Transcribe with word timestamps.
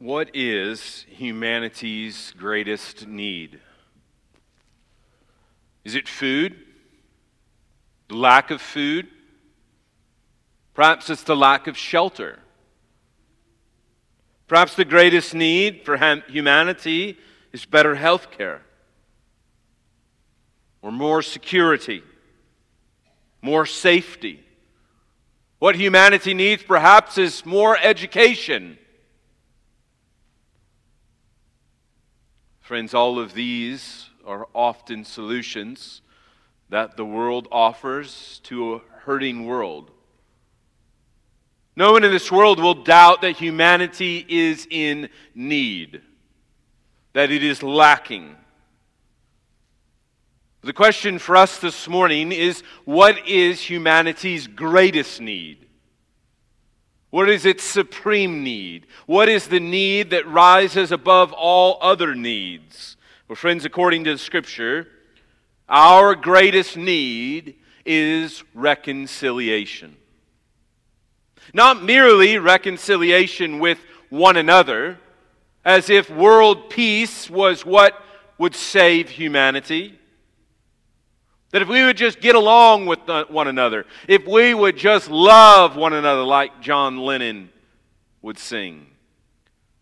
What 0.00 0.30
is 0.32 1.04
humanity's 1.10 2.32
greatest 2.38 3.06
need? 3.06 3.60
Is 5.84 5.94
it 5.94 6.08
food? 6.08 6.56
The 8.08 8.14
lack 8.14 8.50
of 8.50 8.62
food? 8.62 9.08
Perhaps 10.72 11.10
it's 11.10 11.22
the 11.24 11.36
lack 11.36 11.66
of 11.66 11.76
shelter. 11.76 12.38
Perhaps 14.48 14.74
the 14.74 14.86
greatest 14.86 15.34
need 15.34 15.84
for 15.84 15.98
humanity 16.28 17.18
is 17.52 17.66
better 17.66 17.94
health 17.94 18.30
care, 18.30 18.62
or 20.80 20.90
more 20.90 21.20
security, 21.20 22.02
more 23.42 23.66
safety. 23.66 24.42
What 25.58 25.76
humanity 25.76 26.32
needs 26.32 26.62
perhaps 26.62 27.18
is 27.18 27.44
more 27.44 27.76
education 27.76 28.78
Friends, 32.70 32.94
all 32.94 33.18
of 33.18 33.34
these 33.34 34.10
are 34.24 34.46
often 34.54 35.04
solutions 35.04 36.02
that 36.68 36.96
the 36.96 37.04
world 37.04 37.48
offers 37.50 38.40
to 38.44 38.74
a 38.74 38.78
hurting 39.00 39.44
world. 39.44 39.90
No 41.74 41.90
one 41.90 42.04
in 42.04 42.12
this 42.12 42.30
world 42.30 42.60
will 42.60 42.84
doubt 42.84 43.22
that 43.22 43.38
humanity 43.38 44.24
is 44.28 44.68
in 44.70 45.08
need, 45.34 46.00
that 47.12 47.32
it 47.32 47.42
is 47.42 47.60
lacking. 47.60 48.36
The 50.60 50.72
question 50.72 51.18
for 51.18 51.36
us 51.36 51.58
this 51.58 51.88
morning 51.88 52.30
is 52.30 52.62
what 52.84 53.26
is 53.26 53.60
humanity's 53.60 54.46
greatest 54.46 55.20
need? 55.20 55.66
What 57.10 57.28
is 57.28 57.44
its 57.44 57.64
supreme 57.64 58.42
need? 58.42 58.86
What 59.06 59.28
is 59.28 59.48
the 59.48 59.60
need 59.60 60.10
that 60.10 60.26
rises 60.26 60.92
above 60.92 61.32
all 61.32 61.78
other 61.80 62.14
needs? 62.14 62.96
Well, 63.28 63.36
friends, 63.36 63.64
according 63.64 64.04
to 64.04 64.12
the 64.12 64.18
Scripture, 64.18 64.88
our 65.68 66.16
greatest 66.16 66.76
need 66.76 67.56
is 67.84 68.42
reconciliation. 68.54 69.96
Not 71.54 71.82
merely 71.82 72.38
reconciliation 72.38 73.58
with 73.60 73.78
one 74.08 74.36
another, 74.36 74.98
as 75.64 75.90
if 75.90 76.10
world 76.10 76.70
peace 76.70 77.30
was 77.30 77.64
what 77.64 77.94
would 78.38 78.54
save 78.54 79.10
humanity. 79.10 79.99
That 81.52 81.62
if 81.62 81.68
we 81.68 81.84
would 81.84 81.96
just 81.96 82.20
get 82.20 82.36
along 82.36 82.86
with 82.86 83.00
one 83.28 83.48
another, 83.48 83.84
if 84.06 84.26
we 84.26 84.54
would 84.54 84.76
just 84.76 85.10
love 85.10 85.76
one 85.76 85.92
another 85.92 86.22
like 86.22 86.60
John 86.60 86.98
Lennon 86.98 87.50
would 88.22 88.38
sing, 88.38 88.86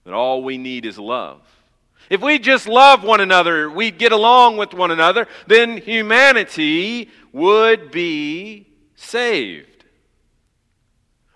that 0.04 0.14
all 0.14 0.42
we 0.42 0.56
need 0.56 0.86
is 0.86 0.98
love. 0.98 1.42
If 2.08 2.22
we 2.22 2.38
just 2.38 2.66
love 2.66 3.02
one 3.02 3.20
another, 3.20 3.70
we'd 3.70 3.98
get 3.98 4.12
along 4.12 4.56
with 4.56 4.72
one 4.72 4.90
another, 4.90 5.28
then 5.46 5.76
humanity 5.76 7.10
would 7.32 7.90
be 7.90 8.66
saved. 8.96 9.84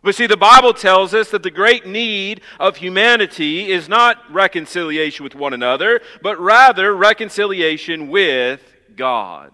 But 0.02 0.14
see, 0.14 0.26
the 0.26 0.36
Bible 0.36 0.72
tells 0.72 1.12
us 1.12 1.30
that 1.30 1.42
the 1.42 1.50
great 1.50 1.86
need 1.86 2.40
of 2.58 2.76
humanity 2.76 3.70
is 3.70 3.88
not 3.88 4.16
reconciliation 4.32 5.24
with 5.24 5.34
one 5.34 5.52
another, 5.52 6.00
but 6.22 6.40
rather 6.40 6.96
reconciliation 6.96 8.08
with 8.08 8.62
God. 8.96 9.52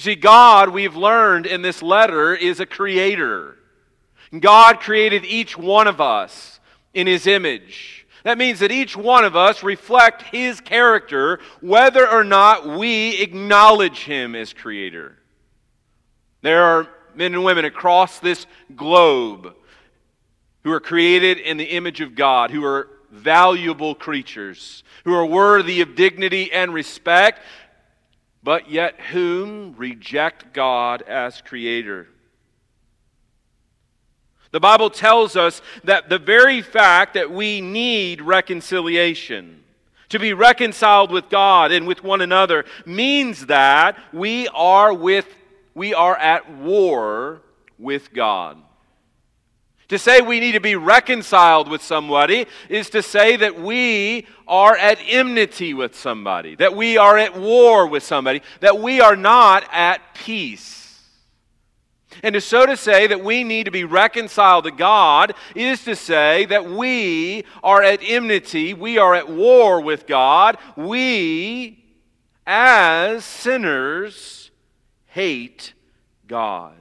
See, 0.00 0.14
God, 0.14 0.70
we've 0.70 0.96
learned 0.96 1.44
in 1.44 1.60
this 1.60 1.82
letter, 1.82 2.34
is 2.34 2.58
a 2.58 2.64
creator. 2.64 3.58
God 4.38 4.80
created 4.80 5.26
each 5.26 5.58
one 5.58 5.86
of 5.86 6.00
us 6.00 6.58
in 6.94 7.06
his 7.06 7.26
image. 7.26 8.06
That 8.24 8.38
means 8.38 8.60
that 8.60 8.72
each 8.72 8.96
one 8.96 9.26
of 9.26 9.36
us 9.36 9.62
reflect 9.62 10.22
his 10.22 10.58
character 10.62 11.38
whether 11.60 12.08
or 12.08 12.24
not 12.24 12.66
we 12.66 13.20
acknowledge 13.20 14.04
him 14.04 14.34
as 14.34 14.54
creator. 14.54 15.18
There 16.40 16.64
are 16.64 16.88
men 17.14 17.34
and 17.34 17.44
women 17.44 17.66
across 17.66 18.20
this 18.20 18.46
globe 18.74 19.54
who 20.64 20.72
are 20.72 20.80
created 20.80 21.36
in 21.36 21.58
the 21.58 21.76
image 21.76 22.00
of 22.00 22.14
God, 22.14 22.50
who 22.50 22.64
are 22.64 22.88
valuable 23.10 23.94
creatures, 23.94 24.82
who 25.04 25.12
are 25.12 25.26
worthy 25.26 25.80
of 25.80 25.94
dignity 25.94 26.52
and 26.52 26.72
respect, 26.72 27.40
but 28.42 28.70
yet 28.70 29.00
whom 29.00 29.74
reject 29.76 30.52
God 30.52 31.02
as 31.02 31.40
creator. 31.42 32.08
The 34.52 34.60
Bible 34.60 34.90
tells 34.90 35.36
us 35.36 35.62
that 35.84 36.08
the 36.08 36.18
very 36.18 36.60
fact 36.60 37.14
that 37.14 37.30
we 37.30 37.60
need 37.60 38.20
reconciliation, 38.20 39.62
to 40.08 40.18
be 40.18 40.32
reconciled 40.32 41.12
with 41.12 41.28
God 41.28 41.70
and 41.70 41.86
with 41.86 42.02
one 42.02 42.20
another, 42.20 42.64
means 42.84 43.46
that 43.46 43.96
we 44.12 44.48
are, 44.48 44.92
with, 44.92 45.26
we 45.74 45.94
are 45.94 46.16
at 46.16 46.50
war 46.52 47.42
with 47.78 48.12
God. 48.12 48.60
To 49.90 49.98
say 49.98 50.20
we 50.20 50.38
need 50.38 50.52
to 50.52 50.60
be 50.60 50.76
reconciled 50.76 51.68
with 51.68 51.82
somebody 51.82 52.46
is 52.68 52.90
to 52.90 53.02
say 53.02 53.34
that 53.34 53.60
we 53.60 54.24
are 54.46 54.76
at 54.76 55.00
enmity 55.04 55.74
with 55.74 55.96
somebody, 55.96 56.54
that 56.54 56.76
we 56.76 56.96
are 56.96 57.18
at 57.18 57.36
war 57.36 57.88
with 57.88 58.04
somebody, 58.04 58.40
that 58.60 58.78
we 58.78 59.00
are 59.00 59.16
not 59.16 59.64
at 59.72 60.00
peace. 60.14 61.00
And 62.22 62.34
to 62.34 62.40
so 62.40 62.66
to 62.66 62.76
say 62.76 63.08
that 63.08 63.24
we 63.24 63.42
need 63.42 63.64
to 63.64 63.72
be 63.72 63.82
reconciled 63.82 64.62
to 64.62 64.70
God 64.70 65.34
is 65.56 65.82
to 65.82 65.96
say 65.96 66.44
that 66.44 66.70
we 66.70 67.44
are 67.64 67.82
at 67.82 67.98
enmity, 68.00 68.72
we 68.74 68.96
are 68.96 69.16
at 69.16 69.28
war 69.28 69.80
with 69.80 70.06
God. 70.06 70.56
We, 70.76 71.84
as 72.46 73.24
sinners, 73.24 74.52
hate 75.06 75.72
God. 76.28 76.79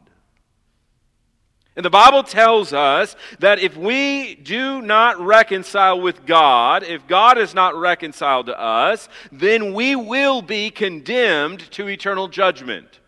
And 1.76 1.86
the 1.86 1.90
Bible 1.90 2.24
tells 2.24 2.74
us 2.74 3.16
that 3.40 3.60
if 3.60 3.78
we 3.78 4.36
do 4.36 4.82
not 4.82 5.20
reconcile 5.20 6.02
with 6.02 6.26
God, 6.26 6.84
if 6.84 7.08
God 7.08 7.38
is 7.38 7.54
not 7.54 7.76
reconciled 7.76 8.48
to 8.48 8.60
us, 8.60 9.08
then 9.32 9.74
we 9.74 9.96
will 9.96 10.42
be 10.42 10.72
condemned 10.72 11.60
to 11.72 11.88
eternal 11.88 12.28
judgment. 12.28 13.00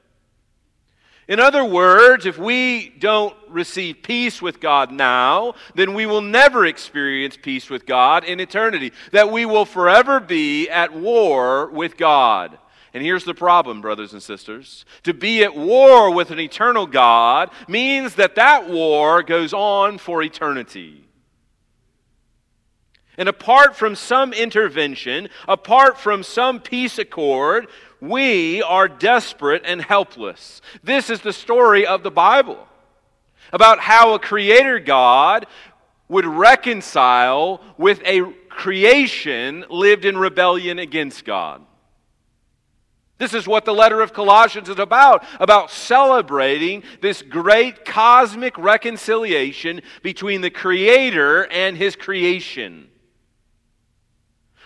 In 1.27 1.39
other 1.39 1.63
words, 1.63 2.25
if 2.25 2.37
we 2.37 2.89
don't 2.99 3.35
receive 3.47 4.03
peace 4.03 4.41
with 4.41 4.59
God 4.59 4.91
now, 4.91 5.53
then 5.75 5.93
we 5.93 6.05
will 6.05 6.21
never 6.21 6.65
experience 6.65 7.37
peace 7.41 7.69
with 7.69 7.85
God 7.85 8.23
in 8.23 8.39
eternity. 8.39 8.91
That 9.11 9.31
we 9.31 9.45
will 9.45 9.65
forever 9.65 10.19
be 10.19 10.69
at 10.69 10.93
war 10.93 11.67
with 11.67 11.95
God. 11.95 12.57
And 12.93 13.03
here's 13.03 13.23
the 13.23 13.33
problem, 13.33 13.79
brothers 13.79 14.13
and 14.13 14.21
sisters. 14.21 14.85
To 15.03 15.13
be 15.13 15.43
at 15.43 15.55
war 15.55 16.13
with 16.13 16.31
an 16.31 16.39
eternal 16.39 16.85
God 16.85 17.49
means 17.67 18.15
that 18.15 18.35
that 18.35 18.69
war 18.69 19.23
goes 19.23 19.53
on 19.53 19.97
for 19.97 20.21
eternity. 20.21 21.05
And 23.17 23.29
apart 23.29 23.75
from 23.75 23.95
some 23.95 24.33
intervention, 24.33 25.29
apart 25.47 25.97
from 25.97 26.23
some 26.23 26.59
peace 26.59 26.97
accord, 26.97 27.67
we 28.01 28.61
are 28.63 28.87
desperate 28.87 29.61
and 29.65 29.81
helpless. 29.81 30.61
This 30.83 31.09
is 31.09 31.21
the 31.21 31.33
story 31.33 31.85
of 31.85 32.03
the 32.03 32.11
Bible 32.11 32.67
about 33.53 33.79
how 33.79 34.13
a 34.13 34.19
creator 34.19 34.79
God 34.79 35.45
would 36.09 36.25
reconcile 36.25 37.61
with 37.77 38.01
a 38.05 38.23
creation 38.49 39.65
lived 39.69 40.03
in 40.03 40.17
rebellion 40.17 40.79
against 40.79 41.23
God. 41.23 41.61
This 43.21 43.35
is 43.35 43.47
what 43.47 43.65
the 43.65 43.73
letter 43.73 44.01
of 44.01 44.13
Colossians 44.13 44.67
is 44.67 44.79
about 44.79 45.23
about 45.39 45.69
celebrating 45.69 46.81
this 47.01 47.21
great 47.21 47.85
cosmic 47.85 48.57
reconciliation 48.57 49.83
between 50.01 50.41
the 50.41 50.49
Creator 50.49 51.43
and 51.51 51.77
His 51.77 51.95
creation. 51.95 52.87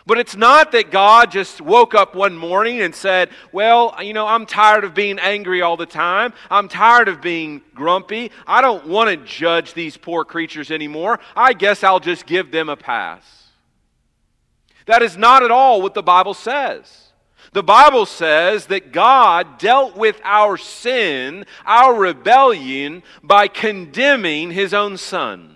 But 0.06 0.19
it's 0.19 0.38
not 0.38 0.72
that 0.72 0.90
God 0.90 1.31
just 1.31 1.60
woke 1.60 1.94
up 1.94 2.16
one 2.16 2.38
morning 2.38 2.80
and 2.80 2.96
said, 2.96 3.30
Well, 3.52 3.94
you 4.02 4.13
know, 4.13 4.25
I'm 4.25 4.46
tired 4.46 4.86
of 4.86 4.94
being 4.94 5.19
angry 5.19 5.62
all 5.62 5.75
the 5.75 5.86
time. 5.86 6.31
I'm 6.50 6.69
tired 6.69 7.10
of 7.10 7.22
being 7.22 7.62
grumpy. 7.74 8.31
I 8.48 8.62
don't 8.62 8.88
want 8.88 9.10
to 9.10 9.18
judge 9.18 9.74
these 9.74 9.98
poor 9.98 10.24
creatures 10.24 10.72
anymore. 10.72 11.19
I 11.36 11.51
guess 11.51 11.84
I'll 11.84 12.00
just 12.00 12.25
give 12.25 12.51
them 12.51 12.69
a 12.69 12.78
pass. 12.78 13.50
That 14.86 15.01
is 15.01 15.18
not 15.18 15.44
at 15.44 15.51
all 15.51 15.81
what 15.81 15.94
the 15.94 16.01
Bible 16.01 16.34
says. 16.34 17.05
The 17.56 17.63
Bible 17.63 18.06
says 18.06 18.66
that 18.66 18.92
God 18.92 19.60
dealt 19.60 19.96
with 19.96 20.19
our 20.25 20.57
sin, 20.57 21.46
our 21.66 21.96
rebellion, 21.96 23.02
by 23.24 23.48
condemning 23.48 24.52
his 24.52 24.74
own 24.74 24.98
son. 24.98 25.56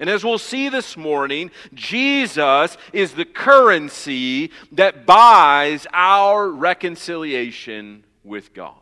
And 0.00 0.10
as 0.10 0.24
we'll 0.24 0.38
see 0.38 0.70
this 0.70 0.96
morning, 0.96 1.52
Jesus 1.72 2.76
is 2.92 3.12
the 3.12 3.26
currency 3.26 4.50
that 4.72 5.06
buys 5.06 5.86
our 5.92 6.50
reconciliation 6.50 8.04
with 8.24 8.52
God. 8.52 8.74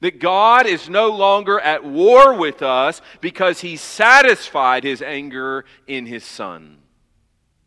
That 0.00 0.18
God 0.18 0.66
is 0.66 0.88
no 0.88 1.10
longer 1.10 1.60
at 1.60 1.84
war 1.84 2.32
with 2.32 2.62
us 2.62 3.02
because 3.20 3.60
he 3.60 3.76
satisfied 3.76 4.82
his 4.82 5.02
anger 5.02 5.66
in 5.86 6.06
his 6.06 6.24
Son. 6.24 6.78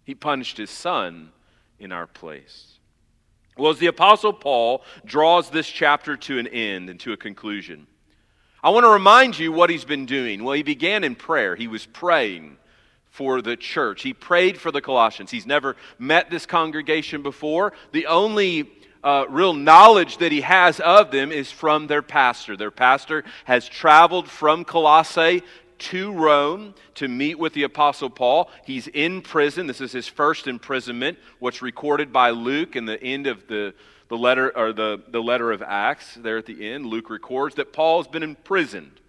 He 0.03 0.15
punished 0.15 0.57
his 0.57 0.71
Son 0.71 1.29
in 1.83 1.91
our 1.91 2.07
place. 2.07 2.79
Well, 3.57 3.71
as 3.71 3.79
the 3.79 3.87
Apostle 3.87 4.33
Paul 4.33 4.83
draws 5.05 5.49
this 5.49 5.67
chapter 5.67 6.17
to 6.17 6.39
an 6.39 6.47
end 6.47 6.89
and 6.89 6.99
to 7.01 7.13
a 7.13 7.17
conclusion, 7.17 7.85
I 8.63 8.69
want 8.69 8.85
to 8.85 8.89
remind 8.89 9.37
you 9.37 9.51
what 9.51 9.69
he's 9.69 9.85
been 9.85 10.05
doing. 10.05 10.43
Well, 10.43 10.53
he 10.53 10.63
began 10.63 11.03
in 11.03 11.15
prayer, 11.15 11.55
he 11.55 11.67
was 11.67 11.85
praying 11.85 12.57
for 13.11 13.43
the 13.43 13.55
church. 13.55 14.01
He 14.01 14.13
prayed 14.13 14.57
for 14.57 14.71
the 14.71 14.81
Colossians. 14.81 15.29
He's 15.29 15.45
never 15.45 15.75
met 15.99 16.31
this 16.31 16.47
congregation 16.47 17.21
before. 17.21 17.73
The 17.91 18.07
only 18.07 18.71
uh, 19.03 19.25
real 19.29 19.53
knowledge 19.53 20.17
that 20.17 20.31
he 20.31 20.41
has 20.41 20.79
of 20.79 21.11
them 21.11 21.31
is 21.31 21.51
from 21.51 21.85
their 21.85 22.01
pastor. 22.01 22.57
Their 22.57 22.71
pastor 22.71 23.23
has 23.45 23.67
traveled 23.67 24.27
from 24.27 24.65
Colossae 24.65 25.43
to 25.83 26.11
Rome 26.11 26.73
to 26.95 27.07
meet 27.07 27.37
with 27.37 27.53
the 27.53 27.63
Apostle 27.63 28.09
Paul. 28.09 28.49
He's 28.65 28.87
in 28.87 29.21
prison. 29.21 29.67
This 29.67 29.81
is 29.81 29.91
his 29.91 30.07
first 30.07 30.47
imprisonment, 30.47 31.17
what's 31.39 31.61
recorded 31.61 32.11
by 32.11 32.31
Luke 32.31 32.75
in 32.75 32.85
the 32.85 33.01
end 33.01 33.27
of 33.27 33.47
the, 33.47 33.73
the 34.09 34.17
letter 34.17 34.55
or 34.57 34.73
the, 34.73 35.01
the 35.09 35.21
letter 35.21 35.51
of 35.51 35.61
Acts. 35.61 36.15
There 36.15 36.37
at 36.37 36.45
the 36.45 36.71
end, 36.71 36.85
Luke 36.85 37.09
records 37.09 37.55
that 37.55 37.73
Paul's 37.73 38.07
been 38.07 38.23
imprisoned. 38.23 38.99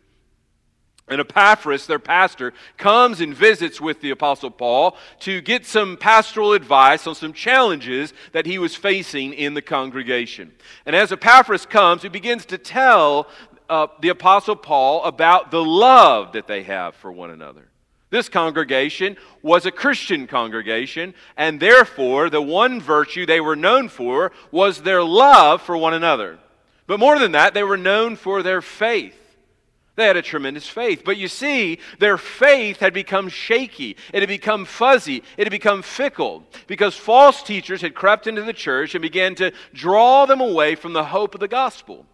And 1.07 1.21
Epaphras, 1.21 1.87
their 1.87 1.99
pastor, 1.99 2.55
comes 2.79 3.21
and 3.21 3.35
visits 3.35 3.79
with 3.79 4.01
the 4.01 4.11
Apostle 4.11 4.51
Paul 4.51 4.97
to 5.21 5.43
get 5.43 5.67
some 5.67 5.99
pastoral 5.99 6.55
advice 6.55 7.07
on 7.07 7.15
some 7.15 7.35
challenges 7.35 8.15
that 8.33 8.47
he 8.47 8.59
was 8.59 8.75
facing 8.75 9.35
in 9.35 9.53
the 9.53 9.61
congregation. 9.61 10.53
And 10.87 10.97
as 10.97 11.13
Epaphras 11.13 11.67
comes, 11.67 12.03
he 12.03 12.09
begins 12.09 12.47
to 12.47 12.57
tell 12.57 13.29
uh, 13.69 13.87
the 14.01 14.11
Apostle 14.11 14.57
Paul 14.57 15.05
about 15.05 15.51
the 15.51 15.65
love 15.65 16.33
that 16.33 16.47
they 16.47 16.63
have 16.65 16.95
for 16.95 17.11
one 17.11 17.31
another. 17.31 17.69
This 18.11 18.29
congregation 18.29 19.17
was 19.43 19.67
a 19.67 19.73
Christian 19.73 20.27
congregation, 20.27 21.15
and 21.37 21.59
therefore 21.59 22.31
the 22.31 22.43
one 22.43 22.81
virtue 22.81 23.27
they 23.27 23.41
were 23.41 23.57
known 23.57 23.89
for 23.89 24.31
was 24.53 24.83
their 24.83 25.03
love 25.03 25.63
for 25.63 25.77
one 25.77 25.95
another. 25.95 26.39
But 26.87 27.01
more 27.01 27.19
than 27.19 27.33
that, 27.33 27.55
they 27.55 27.65
were 27.65 27.77
known 27.77 28.15
for 28.17 28.43
their 28.43 28.63
faith. 28.63 29.17
They 29.97 30.07
had 30.07 30.17
a 30.17 30.23
tremendous 30.23 30.69
faith. 30.69 31.03
But 31.05 31.17
you 31.17 31.29
see, 31.29 31.79
their 31.99 32.19
faith 32.19 32.79
had 32.79 32.93
become 32.93 33.29
shaky. 33.29 33.97
It 34.13 34.21
had 34.21 34.29
become 34.29 34.65
fuzzy. 34.65 35.23
It 35.37 35.47
had 35.47 35.51
become 35.51 35.83
fickle 35.83 36.45
because 36.67 36.97
false 36.97 37.43
teachers 37.43 37.81
had 37.81 37.95
crept 37.95 38.27
into 38.27 38.43
the 38.43 38.53
church 38.53 38.95
and 38.95 39.03
began 39.03 39.35
to 39.37 39.53
draw 39.73 40.27
them 40.27 40.41
away 40.41 40.75
from 40.75 40.93
the 40.93 41.05
hope 41.05 41.35
of 41.35 41.41
the 41.41 41.49
gospel. 41.49 42.07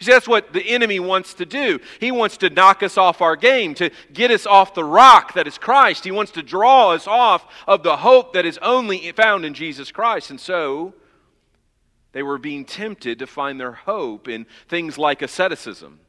See, 0.00 0.12
that's 0.12 0.28
what 0.28 0.52
the 0.52 0.62
enemy 0.62 1.00
wants 1.00 1.34
to 1.34 1.46
do. 1.46 1.80
He 2.00 2.10
wants 2.10 2.36
to 2.38 2.50
knock 2.50 2.82
us 2.82 2.98
off 2.98 3.22
our 3.22 3.36
game, 3.36 3.74
to 3.76 3.90
get 4.12 4.30
us 4.30 4.46
off 4.46 4.74
the 4.74 4.84
rock 4.84 5.32
that 5.34 5.46
is 5.46 5.56
Christ. 5.56 6.04
He 6.04 6.10
wants 6.10 6.32
to 6.32 6.42
draw 6.42 6.90
us 6.90 7.06
off 7.06 7.46
of 7.66 7.82
the 7.82 7.96
hope 7.96 8.34
that 8.34 8.44
is 8.44 8.58
only 8.60 9.10
found 9.12 9.44
in 9.44 9.54
Jesus 9.54 9.90
Christ. 9.90 10.30
And 10.30 10.40
so, 10.40 10.92
they 12.12 12.22
were 12.22 12.38
being 12.38 12.64
tempted 12.64 13.18
to 13.18 13.26
find 13.26 13.58
their 13.58 13.72
hope 13.72 14.28
in 14.28 14.46
things 14.68 14.98
like 14.98 15.22
asceticism 15.22 16.00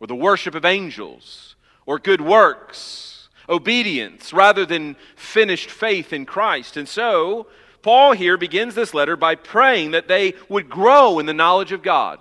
or 0.00 0.06
the 0.06 0.14
worship 0.14 0.54
of 0.54 0.64
angels, 0.64 1.56
or 1.86 1.98
good 1.98 2.20
works, 2.20 3.28
obedience, 3.48 4.32
rather 4.32 4.66
than 4.66 4.96
finished 5.16 5.70
faith 5.70 6.12
in 6.12 6.26
Christ. 6.26 6.76
And 6.76 6.88
so, 6.88 7.46
Paul 7.82 8.12
here 8.12 8.36
begins 8.36 8.74
this 8.74 8.92
letter 8.94 9.16
by 9.16 9.34
praying 9.34 9.92
that 9.92 10.08
they 10.08 10.34
would 10.48 10.68
grow 10.68 11.18
in 11.18 11.26
the 11.26 11.34
knowledge 11.34 11.72
of 11.72 11.82
God, 11.82 12.18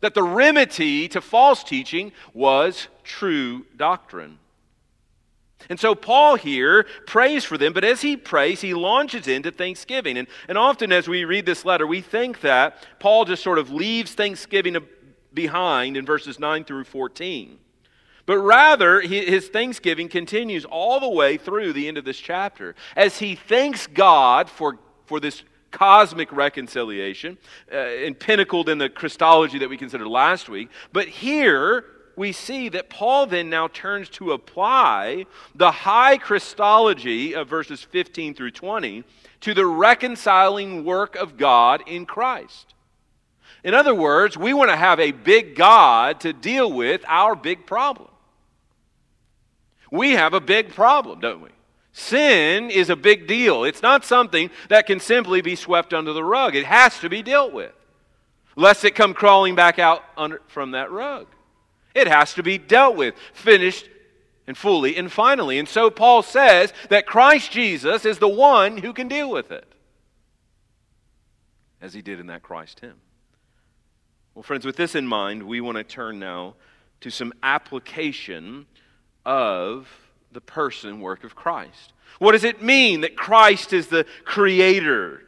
that 0.00 0.14
the 0.14 0.22
remedy 0.22 1.08
to 1.08 1.20
false 1.20 1.64
teaching 1.64 2.12
was 2.32 2.88
true 3.04 3.66
doctrine. 3.76 4.38
And 5.68 5.78
so 5.78 5.94
Paul 5.94 6.36
here 6.36 6.86
prays 7.06 7.44
for 7.44 7.58
them, 7.58 7.72
but 7.72 7.84
as 7.84 8.00
he 8.00 8.16
prays, 8.16 8.60
he 8.60 8.74
launches 8.74 9.26
into 9.26 9.50
thanksgiving. 9.50 10.16
And, 10.16 10.28
and 10.48 10.56
often 10.56 10.92
as 10.92 11.08
we 11.08 11.24
read 11.24 11.46
this 11.46 11.64
letter, 11.64 11.86
we 11.86 12.00
think 12.00 12.40
that 12.40 12.86
Paul 13.00 13.24
just 13.24 13.42
sort 13.42 13.58
of 13.58 13.70
leaves 13.70 14.14
thanksgiving 14.14 14.76
behind 15.34 15.96
in 15.96 16.06
verses 16.06 16.38
9 16.38 16.64
through 16.64 16.84
14. 16.84 17.58
But 18.24 18.38
rather, 18.38 19.00
his 19.00 19.48
thanksgiving 19.48 20.08
continues 20.08 20.64
all 20.64 21.00
the 21.00 21.08
way 21.08 21.38
through 21.38 21.72
the 21.72 21.88
end 21.88 21.96
of 21.96 22.04
this 22.04 22.18
chapter 22.18 22.74
as 22.94 23.18
he 23.18 23.34
thanks 23.34 23.86
God 23.86 24.50
for, 24.50 24.78
for 25.06 25.18
this 25.18 25.42
cosmic 25.70 26.32
reconciliation, 26.32 27.38
uh, 27.72 27.76
and 27.76 28.18
pinnacled 28.18 28.68
in 28.68 28.78
the 28.78 28.88
Christology 28.88 29.58
that 29.58 29.68
we 29.68 29.76
considered 29.76 30.08
last 30.08 30.48
week. 30.48 30.68
But 30.92 31.08
here, 31.08 31.84
we 32.16 32.32
see 32.32 32.68
that 32.70 32.90
Paul 32.90 33.26
then 33.26 33.48
now 33.48 33.68
turns 33.68 34.08
to 34.10 34.32
apply 34.32 35.26
the 35.54 35.70
high 35.70 36.18
Christology 36.18 37.34
of 37.34 37.48
verses 37.48 37.82
15 37.82 38.34
through 38.34 38.50
20 38.50 39.04
to 39.40 39.54
the 39.54 39.66
reconciling 39.66 40.84
work 40.84 41.14
of 41.14 41.36
God 41.36 41.82
in 41.86 42.06
Christ. 42.06 42.74
In 43.64 43.74
other 43.74 43.94
words, 43.94 44.36
we 44.36 44.52
want 44.52 44.70
to 44.70 44.76
have 44.76 45.00
a 45.00 45.12
big 45.12 45.54
God 45.54 46.20
to 46.20 46.32
deal 46.32 46.72
with 46.72 47.04
our 47.06 47.34
big 47.34 47.66
problem. 47.66 48.08
We 49.90 50.12
have 50.12 50.34
a 50.34 50.40
big 50.40 50.74
problem, 50.74 51.20
don't 51.20 51.40
we? 51.40 51.50
Sin 51.98 52.70
is 52.70 52.90
a 52.90 52.96
big 52.96 53.26
deal. 53.26 53.64
It's 53.64 53.82
not 53.82 54.04
something 54.04 54.50
that 54.68 54.86
can 54.86 55.00
simply 55.00 55.40
be 55.40 55.56
swept 55.56 55.92
under 55.92 56.12
the 56.12 56.22
rug. 56.22 56.54
It 56.54 56.64
has 56.64 57.00
to 57.00 57.08
be 57.08 57.24
dealt 57.24 57.52
with, 57.52 57.72
lest 58.54 58.84
it 58.84 58.94
come 58.94 59.14
crawling 59.14 59.56
back 59.56 59.80
out 59.80 60.04
under, 60.16 60.40
from 60.46 60.70
that 60.70 60.92
rug. 60.92 61.26
It 61.96 62.06
has 62.06 62.34
to 62.34 62.44
be 62.44 62.56
dealt 62.56 62.96
with, 62.96 63.16
finished 63.32 63.90
and 64.46 64.56
fully 64.56 64.96
and 64.96 65.10
finally. 65.10 65.58
And 65.58 65.68
so 65.68 65.90
Paul 65.90 66.22
says 66.22 66.72
that 66.88 67.04
Christ 67.04 67.50
Jesus 67.50 68.04
is 68.04 68.20
the 68.20 68.28
one 68.28 68.78
who 68.78 68.92
can 68.92 69.08
deal 69.08 69.28
with 69.28 69.50
it, 69.50 69.66
as 71.82 71.94
he 71.94 72.00
did 72.00 72.20
in 72.20 72.28
that 72.28 72.44
Christ 72.44 72.78
hymn. 72.78 73.00
Well, 74.36 74.44
friends, 74.44 74.64
with 74.64 74.76
this 74.76 74.94
in 74.94 75.08
mind, 75.08 75.42
we 75.42 75.60
want 75.60 75.78
to 75.78 75.84
turn 75.84 76.20
now 76.20 76.54
to 77.00 77.10
some 77.10 77.34
application 77.42 78.66
of 79.26 79.88
the 80.32 80.40
person 80.40 81.00
work 81.00 81.24
of 81.24 81.34
Christ. 81.34 81.92
What 82.18 82.32
does 82.32 82.44
it 82.44 82.62
mean 82.62 83.02
that 83.02 83.16
Christ 83.16 83.72
is 83.72 83.88
the 83.88 84.06
creator 84.24 85.22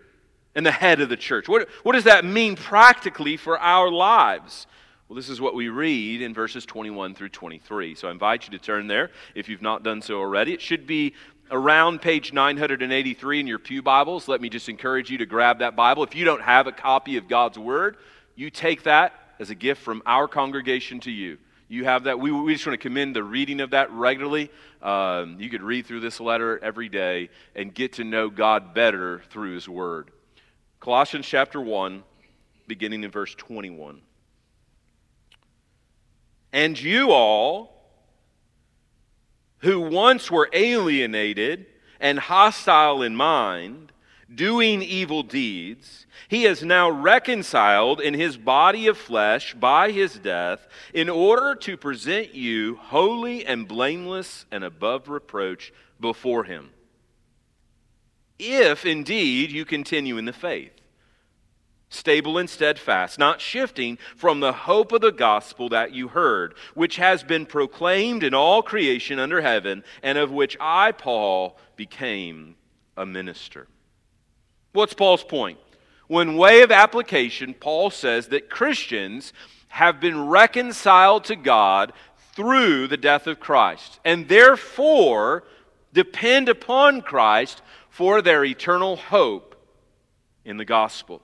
and 0.55 0.65
the 0.65 0.71
head 0.71 1.01
of 1.01 1.09
the 1.09 1.17
church? 1.17 1.49
What, 1.49 1.69
what 1.83 1.93
does 1.93 2.05
that 2.05 2.25
mean 2.25 2.57
practically 2.57 3.37
for 3.37 3.59
our 3.59 3.91
lives? 3.91 4.67
Well, 5.09 5.17
this 5.17 5.29
is 5.29 5.41
what 5.41 5.55
we 5.55 5.69
read 5.69 6.23
in 6.23 6.35
verses 6.35 6.65
21 6.67 7.15
through 7.15 7.31
23. 7.31 7.95
So 7.95 8.09
I 8.09 8.11
invite 8.13 8.45
you 8.47 8.57
to 8.57 8.65
turn 8.65 8.87
there 8.87 9.11
if 9.35 9.49
you've 9.49 9.63
not 9.63 9.83
done 9.83 10.03
so 10.03 10.19
already. 10.19 10.53
It 10.53 10.61
should 10.61 10.87
be 10.87 11.15
around 11.51 12.01
page 12.01 12.33
983 12.33 13.41
in 13.41 13.47
your 13.47 13.59
Pew 13.59 13.83
Bibles. 13.83 14.29
Let 14.29 14.41
me 14.41 14.49
just 14.49 14.69
encourage 14.69 15.11
you 15.11 15.19
to 15.19 15.27
grab 15.27 15.59
that 15.59 15.75
Bible. 15.75 16.05
If 16.05 16.15
you 16.15 16.25
don't 16.25 16.43
have 16.43 16.67
a 16.67 16.73
copy 16.73 17.17
of 17.17 17.27
God's 17.27 17.59
Word, 17.59 17.97
you 18.37 18.51
take 18.51 18.85
that 18.85 19.13
as 19.41 19.51
a 19.51 19.55
gift 19.55 19.83
from 19.83 20.03
our 20.07 20.29
congregation 20.29 21.01
to 21.01 21.11
you. 21.11 21.39
You 21.71 21.85
have 21.85 22.05
that. 22.05 22.19
We, 22.19 22.33
we 22.33 22.55
just 22.55 22.67
want 22.67 22.81
to 22.81 22.83
commend 22.83 23.15
the 23.15 23.23
reading 23.23 23.61
of 23.61 23.71
that 23.71 23.93
regularly. 23.93 24.51
Um, 24.83 25.37
you 25.39 25.49
could 25.49 25.63
read 25.63 25.87
through 25.87 26.01
this 26.01 26.19
letter 26.19 26.59
every 26.59 26.89
day 26.89 27.31
and 27.55 27.73
get 27.73 27.93
to 27.95 28.05
know 28.05 28.29
God 28.29 28.75
better 28.75 29.23
through 29.31 29.55
His 29.55 29.69
Word. 29.69 30.11
Colossians 30.81 31.29
chapter 31.29 31.61
1, 31.61 32.03
beginning 32.67 33.05
in 33.05 33.13
verse 33.13 33.37
21. 33.37 34.01
And 36.53 36.81
you 36.81 37.13
all, 37.13 37.81
who 39.59 39.81
once 39.81 40.29
were 40.29 40.51
alienated 40.53 41.67
and 42.01 42.19
hostile 42.19 43.01
in 43.01 43.15
mind, 43.15 43.90
doing 44.35 44.83
evil 44.83 45.23
deeds, 45.23 46.07
he 46.29 46.45
is 46.45 46.63
now 46.63 46.91
reconciled 46.91 48.01
in 48.01 48.15
his 48.15 48.37
body 48.37 48.87
of 48.87 48.97
flesh 48.97 49.55
by 49.55 49.91
his 49.91 50.15
death, 50.15 50.69
in 50.95 51.09
order 51.09 51.55
to 51.55 51.77
present 51.77 52.35
you 52.35 52.77
holy 52.77 53.45
and 53.45 53.67
blameless 53.67 54.47
and 54.51 54.63
above 54.63 55.09
reproach 55.09 55.73
before 55.99 56.45
him. 56.45 56.71
If 58.39 58.87
indeed 58.87 59.51
you 59.51 59.65
continue 59.65 60.17
in 60.17 60.25
the 60.25 60.33
faith, 60.33 60.73
stable 61.91 62.39
and 62.39 62.49
steadfast, 62.49 63.19
not 63.19 63.41
shifting 63.41 63.99
from 64.17 64.41
the 64.41 64.53
hope 64.53 64.93
of 64.93 65.01
the 65.01 65.13
gospel 65.13 65.69
that 65.71 65.93
you 65.93 66.09
heard, 66.09 66.55
which 66.75 66.97
has 66.97 67.23
been 67.23 67.45
proclaimed 67.45 68.23
in 68.23 68.33
all 68.33 68.63
creation 68.63 69.19
under 69.19 69.41
heaven, 69.41 69.83
and 70.03 70.17
of 70.17 70.31
which 70.31 70.57
I, 70.61 70.93
Paul, 70.93 71.59
became 71.77 72.55
a 72.97 73.05
minister. 73.05 73.67
What's 74.73 74.95
Paul's 74.95 75.25
point? 75.25 75.59
When 76.07 76.37
way 76.37 76.63
of 76.63 76.73
application, 76.73 77.55
Paul 77.55 77.91
says 77.91 78.29
that 78.29 78.51
Christians 78.51 79.33
have 79.69 80.01
been 80.01 80.29
reconciled 80.29 81.25
to 81.25 81.37
God 81.37 81.93
through 82.35 82.89
the 82.89 82.97
death 82.97 83.27
of 83.27 83.41
Christ, 83.41 84.01
and 84.05 84.29
therefore 84.29 85.45
depend 85.93 86.49
upon 86.49 87.03
Christ 87.03 87.63
for 87.89 88.23
their 88.23 88.45
eternal 88.45 88.97
hope 88.97 89.55
in 90.45 90.57
the 90.57 90.65
gospel. 90.65 91.23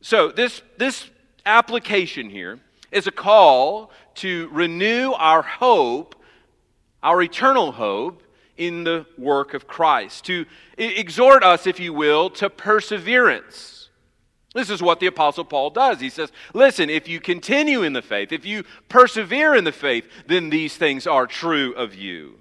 So, 0.00 0.30
this, 0.30 0.62
this 0.76 1.10
application 1.46 2.30
here 2.30 2.60
is 2.92 3.06
a 3.06 3.12
call 3.12 3.90
to 4.16 4.48
renew 4.52 5.12
our 5.12 5.42
hope, 5.42 6.14
our 7.02 7.22
eternal 7.22 7.72
hope, 7.72 8.22
in 8.56 8.84
the 8.84 9.06
work 9.18 9.54
of 9.54 9.66
Christ, 9.66 10.24
to 10.26 10.46
exhort 10.78 11.42
us, 11.42 11.66
if 11.66 11.80
you 11.80 11.92
will, 11.92 12.30
to 12.30 12.48
perseverance. 12.48 13.90
This 14.54 14.70
is 14.70 14.80
what 14.80 15.00
the 15.00 15.06
Apostle 15.06 15.44
Paul 15.44 15.70
does. 15.70 16.00
He 16.00 16.10
says, 16.10 16.30
Listen, 16.54 16.88
if 16.88 17.08
you 17.08 17.20
continue 17.20 17.82
in 17.82 17.92
the 17.92 18.02
faith, 18.02 18.30
if 18.30 18.46
you 18.46 18.64
persevere 18.88 19.56
in 19.56 19.64
the 19.64 19.72
faith, 19.72 20.08
then 20.28 20.48
these 20.48 20.76
things 20.76 21.06
are 21.06 21.26
true 21.26 21.74
of 21.74 21.94
you. 21.94 22.38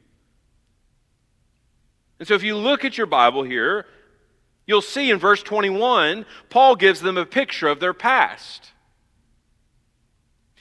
And 2.20 2.28
so 2.28 2.36
if 2.36 2.44
you 2.44 2.56
look 2.56 2.86
at 2.86 2.98
your 2.98 3.08
Bible 3.08 3.44
here, 3.44 3.88
you'll 4.68 4.82
see 4.82 5.10
in 5.10 5.18
verse 5.18 5.42
21, 5.42 6.26
Paul 6.50 6.76
gives 6.76 7.02
them 7.02 7.18
a 7.18 7.26
picture 7.26 7.68
of 7.68 7.80
their 7.80 7.94
past. 7.94 8.72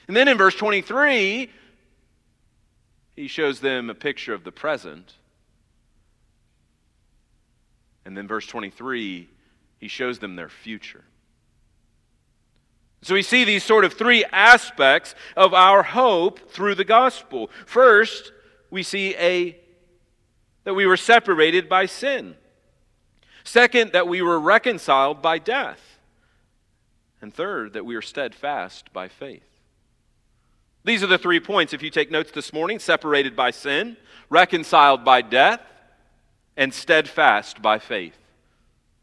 And 0.07 0.17
then 0.17 0.27
in 0.27 0.37
verse 0.37 0.55
23, 0.55 1.49
he 3.15 3.27
shows 3.27 3.59
them 3.59 3.89
a 3.89 3.95
picture 3.95 4.33
of 4.33 4.43
the 4.43 4.51
present. 4.51 5.13
And 8.05 8.17
then 8.17 8.27
verse 8.27 8.45
23, 8.47 9.29
he 9.79 9.87
shows 9.87 10.19
them 10.19 10.35
their 10.35 10.49
future. 10.49 11.03
So 13.01 13.13
we 13.15 13.21
see 13.21 13.43
these 13.43 13.63
sort 13.63 13.83
of 13.83 13.93
three 13.93 14.23
aspects 14.31 15.13
of 15.35 15.53
our 15.53 15.83
hope 15.83 16.49
through 16.49 16.75
the 16.75 16.85
gospel. 16.85 17.49
First, 17.65 18.31
we 18.69 18.81
see 18.81 19.15
a 19.17 19.57
that 20.63 20.73
we 20.73 20.85
were 20.85 20.97
separated 20.97 21.67
by 21.67 21.85
sin. 21.85 22.35
Second, 23.43 23.91
that 23.91 24.07
we 24.07 24.21
were 24.21 24.39
reconciled 24.39 25.21
by 25.21 25.37
death. 25.37 25.99
And 27.21 27.33
third, 27.33 27.73
that 27.73 27.85
we 27.85 27.95
are 27.95 28.01
steadfast 28.01 28.93
by 28.93 29.09
faith. 29.09 29.43
These 30.85 31.03
are 31.03 31.07
the 31.07 31.17
three 31.17 31.39
points, 31.39 31.73
if 31.73 31.81
you 31.81 31.89
take 31.89 32.11
notes 32.11 32.31
this 32.31 32.53
morning 32.53 32.79
separated 32.79 33.35
by 33.35 33.51
sin, 33.51 33.97
reconciled 34.29 35.03
by 35.03 35.21
death, 35.21 35.61
and 36.57 36.73
steadfast 36.73 37.61
by 37.61 37.79
faith. 37.79 38.17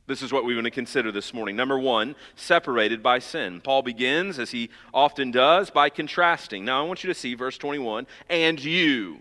This 0.07 0.23
is 0.23 0.33
what 0.33 0.45
we 0.45 0.55
want 0.55 0.65
to 0.65 0.73
consider 0.73 1.13
this 1.13 1.33
morning. 1.33 1.55
Number 1.55 1.79
one, 1.79 2.17
separated 2.35 3.01
by 3.01 3.21
sin. 3.21 3.61
Paul 3.61 3.83
begins, 3.83 4.41
as 4.41 4.51
he 4.51 4.71
often 4.93 5.31
does, 5.31 5.71
by 5.71 5.89
contrasting. 5.89 6.65
Now 6.65 6.83
I 6.83 6.87
want 6.87 7.05
you 7.05 7.09
to 7.09 7.15
see 7.15 7.35
verse 7.35 7.57
21 7.57 8.09
and 8.29 8.63
you. 8.63 9.21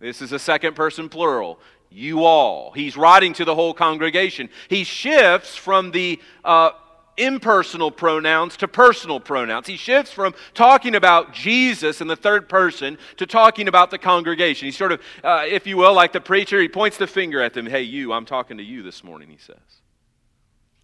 This 0.00 0.20
is 0.20 0.32
a 0.32 0.38
second 0.38 0.74
person 0.74 1.08
plural. 1.08 1.58
You 1.88 2.24
all. 2.24 2.72
He's 2.72 2.96
writing 2.96 3.32
to 3.34 3.44
the 3.46 3.54
whole 3.54 3.72
congregation. 3.72 4.50
He 4.68 4.84
shifts 4.84 5.56
from 5.56 5.90
the 5.90 6.20
uh, 6.44 6.72
impersonal 7.16 7.90
pronouns 7.90 8.56
to 8.58 8.68
personal 8.68 9.20
pronouns. 9.20 9.66
He 9.66 9.76
shifts 9.76 10.12
from 10.12 10.34
talking 10.54 10.94
about 10.94 11.32
Jesus 11.32 12.00
in 12.00 12.06
the 12.06 12.16
third 12.16 12.48
person 12.48 12.98
to 13.16 13.26
talking 13.26 13.68
about 13.68 13.90
the 13.90 13.98
congregation. 13.98 14.66
He's 14.66 14.76
sort 14.76 14.92
of, 14.92 15.00
uh, 15.22 15.44
if 15.46 15.66
you 15.66 15.76
will, 15.76 15.94
like 15.94 16.12
the 16.12 16.20
preacher, 16.20 16.60
he 16.60 16.68
points 16.68 16.96
the 16.96 17.06
finger 17.06 17.42
at 17.42 17.54
them. 17.54 17.66
Hey, 17.66 17.82
you, 17.82 18.12
I'm 18.12 18.24
talking 18.24 18.58
to 18.58 18.64
you 18.64 18.82
this 18.82 19.04
morning, 19.04 19.28
he 19.28 19.38
says. 19.38 19.56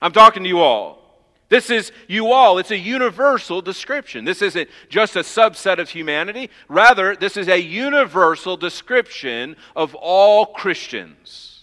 I'm 0.01 0.13
talking 0.13 0.43
to 0.43 0.49
you 0.49 0.61
all. 0.61 1.09
This 1.49 1.71
is 1.71 1.93
you 2.09 2.31
all. 2.33 2.59
It's 2.59 2.71
a 2.71 2.79
universal 2.79 3.63
description. 3.63 4.25
This 4.25 4.43
isn't 4.43 4.69
just 4.91 5.17
a 5.17 5.21
subset 5.21 5.79
of 5.79 5.89
humanity. 5.89 6.51
Rather, 6.69 7.17
this 7.17 7.39
is 7.39 7.49
a 7.49 7.59
universal 7.59 8.57
description 8.57 9.57
of 9.75 9.95
all 9.95 10.45
Christians. 10.45 11.58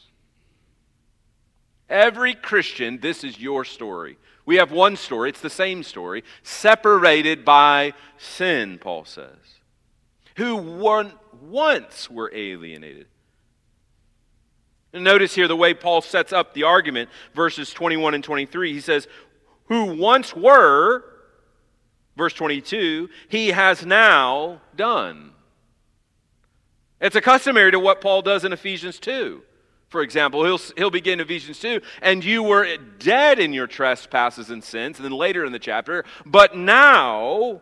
Every 1.95 2.33
Christian, 2.33 2.99
this 2.99 3.23
is 3.23 3.39
your 3.39 3.63
story. 3.63 4.17
We 4.45 4.57
have 4.57 4.69
one 4.69 4.97
story, 4.97 5.29
it's 5.29 5.39
the 5.39 5.49
same 5.49 5.81
story, 5.81 6.25
separated 6.43 7.45
by 7.45 7.93
sin, 8.17 8.79
Paul 8.79 9.05
says, 9.05 9.61
who 10.35 10.57
once 11.41 12.09
were 12.09 12.29
alienated. 12.35 13.07
Notice 14.93 15.35
here 15.35 15.47
the 15.47 15.55
way 15.55 15.73
Paul 15.73 16.01
sets 16.01 16.33
up 16.33 16.53
the 16.53 16.63
argument, 16.63 17.09
verses 17.33 17.71
21 17.71 18.13
and 18.13 18.23
23. 18.23 18.73
He 18.73 18.81
says, 18.81 19.07
Who 19.67 19.95
once 19.95 20.35
were, 20.35 21.05
verse 22.17 22.33
22, 22.33 23.09
he 23.29 23.47
has 23.47 23.85
now 23.85 24.59
done. 24.75 25.31
It's 26.99 27.15
a 27.15 27.21
customary 27.21 27.71
to 27.71 27.79
what 27.79 28.01
Paul 28.01 28.21
does 28.21 28.43
in 28.43 28.51
Ephesians 28.51 28.99
2 28.99 29.43
for 29.89 30.01
example, 30.01 30.43
he'll, 30.43 30.59
he'll 30.77 30.91
begin 30.91 31.19
Ephesians 31.19 31.59
2, 31.59 31.81
and 32.01 32.23
you 32.23 32.43
were 32.43 32.77
dead 32.99 33.39
in 33.39 33.53
your 33.53 33.67
trespasses 33.67 34.49
and 34.49 34.63
sins, 34.63 34.97
and 34.97 35.05
then 35.05 35.11
later 35.11 35.45
in 35.45 35.51
the 35.51 35.59
chapter, 35.59 36.03
but 36.25 36.57
now 36.57 37.61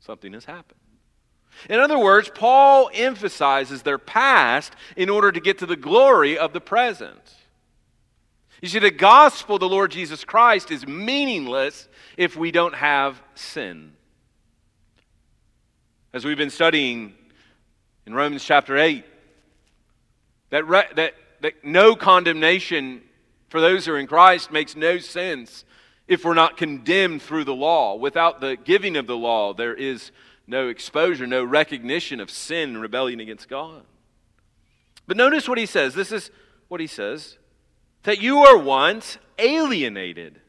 something 0.00 0.32
has 0.32 0.44
happened. 0.44 0.78
In 1.68 1.80
other 1.80 1.98
words, 1.98 2.30
Paul 2.32 2.88
emphasizes 2.94 3.82
their 3.82 3.98
past 3.98 4.74
in 4.96 5.10
order 5.10 5.32
to 5.32 5.40
get 5.40 5.58
to 5.58 5.66
the 5.66 5.76
glory 5.76 6.38
of 6.38 6.52
the 6.52 6.60
present. 6.60 7.34
You 8.62 8.68
see, 8.68 8.78
the 8.78 8.90
gospel 8.90 9.56
of 9.56 9.60
the 9.60 9.68
Lord 9.68 9.90
Jesus 9.90 10.24
Christ 10.24 10.70
is 10.70 10.86
meaningless 10.86 11.88
if 12.16 12.36
we 12.36 12.50
don't 12.50 12.74
have 12.74 13.20
sin. 13.34 13.92
As 16.12 16.24
we've 16.24 16.36
been 16.36 16.50
studying 16.50 17.14
in 18.06 18.14
Romans 18.14 18.44
chapter 18.44 18.76
8, 18.76 19.04
that, 20.50 20.66
re- 20.66 20.88
that, 20.96 21.14
that 21.40 21.64
no 21.64 21.94
condemnation 21.94 23.02
for 23.48 23.60
those 23.60 23.86
who 23.86 23.92
are 23.92 23.98
in 23.98 24.06
Christ 24.06 24.50
makes 24.52 24.76
no 24.76 24.98
sense 24.98 25.64
if 26.06 26.24
we're 26.24 26.34
not 26.34 26.56
condemned 26.56 27.22
through 27.22 27.44
the 27.44 27.54
law. 27.54 27.94
Without 27.94 28.40
the 28.40 28.56
giving 28.56 28.96
of 28.96 29.06
the 29.06 29.16
law, 29.16 29.52
there 29.52 29.74
is 29.74 30.10
no 30.46 30.68
exposure, 30.68 31.26
no 31.26 31.44
recognition 31.44 32.20
of 32.20 32.30
sin 32.30 32.70
and 32.70 32.80
rebellion 32.80 33.20
against 33.20 33.48
God. 33.48 33.82
But 35.06 35.16
notice 35.16 35.48
what 35.48 35.58
he 35.58 35.66
says. 35.66 35.94
This 35.94 36.12
is 36.12 36.30
what 36.68 36.80
he 36.80 36.86
says 36.86 37.36
that 38.04 38.20
you 38.20 38.40
were 38.40 38.56
once 38.56 39.18
alienated. 39.38 40.40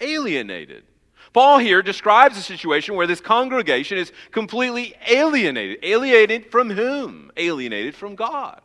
Alienated. 0.00 0.84
Paul 1.32 1.58
here 1.58 1.80
describes 1.80 2.36
a 2.36 2.42
situation 2.42 2.94
where 2.94 3.06
this 3.06 3.20
congregation 3.20 3.96
is 3.96 4.12
completely 4.32 4.94
alienated. 5.08 5.78
Alienated 5.82 6.50
from 6.50 6.70
whom? 6.70 7.30
Alienated 7.36 7.94
from 7.94 8.16
God. 8.16 8.60